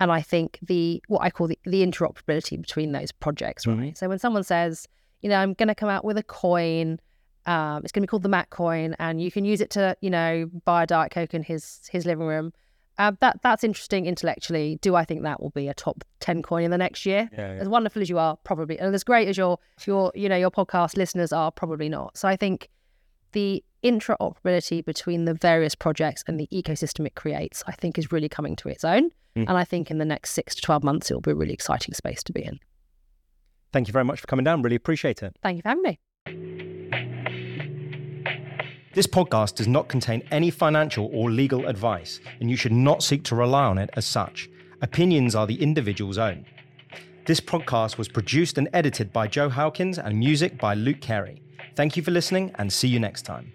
[0.04, 3.78] and I think the what I call the, the interoperability between those projects, right?
[3.78, 3.98] Mhm.
[3.98, 4.86] So when someone says,
[5.22, 7.00] you know, I'm going to come out with a coin,
[7.46, 9.96] um, it's going to be called the Mac coin, and you can use it to,
[10.02, 12.52] you know, buy a diet coke in his his living room.
[12.98, 14.78] Uh, that that's interesting intellectually.
[14.82, 17.30] Do I think that will be a top ten coin in the next year?
[17.32, 20.36] Yeah, As wonderful as you are, probably, and as great as your your you know
[20.38, 22.18] your podcast listeners are, probably not.
[22.18, 22.70] So I think
[23.32, 28.30] the interoperability between the various projects and the ecosystem it creates, I think, is really
[28.30, 29.10] coming to its own.
[29.36, 29.50] Mm.
[29.50, 31.54] And I think in the next six to twelve months, it will be a really
[31.54, 32.60] exciting space to be in.
[33.72, 34.62] Thank you very much for coming down.
[34.62, 35.36] Really appreciate it.
[35.42, 36.00] Thank you for having me.
[38.94, 43.24] This podcast does not contain any financial or legal advice, and you should not seek
[43.24, 44.48] to rely on it as such.
[44.84, 46.46] Opinions are the individual's own.
[47.26, 51.42] This podcast was produced and edited by Joe Hawkins and music by Luke Carey.
[51.76, 53.52] Thank you for listening and see you next time.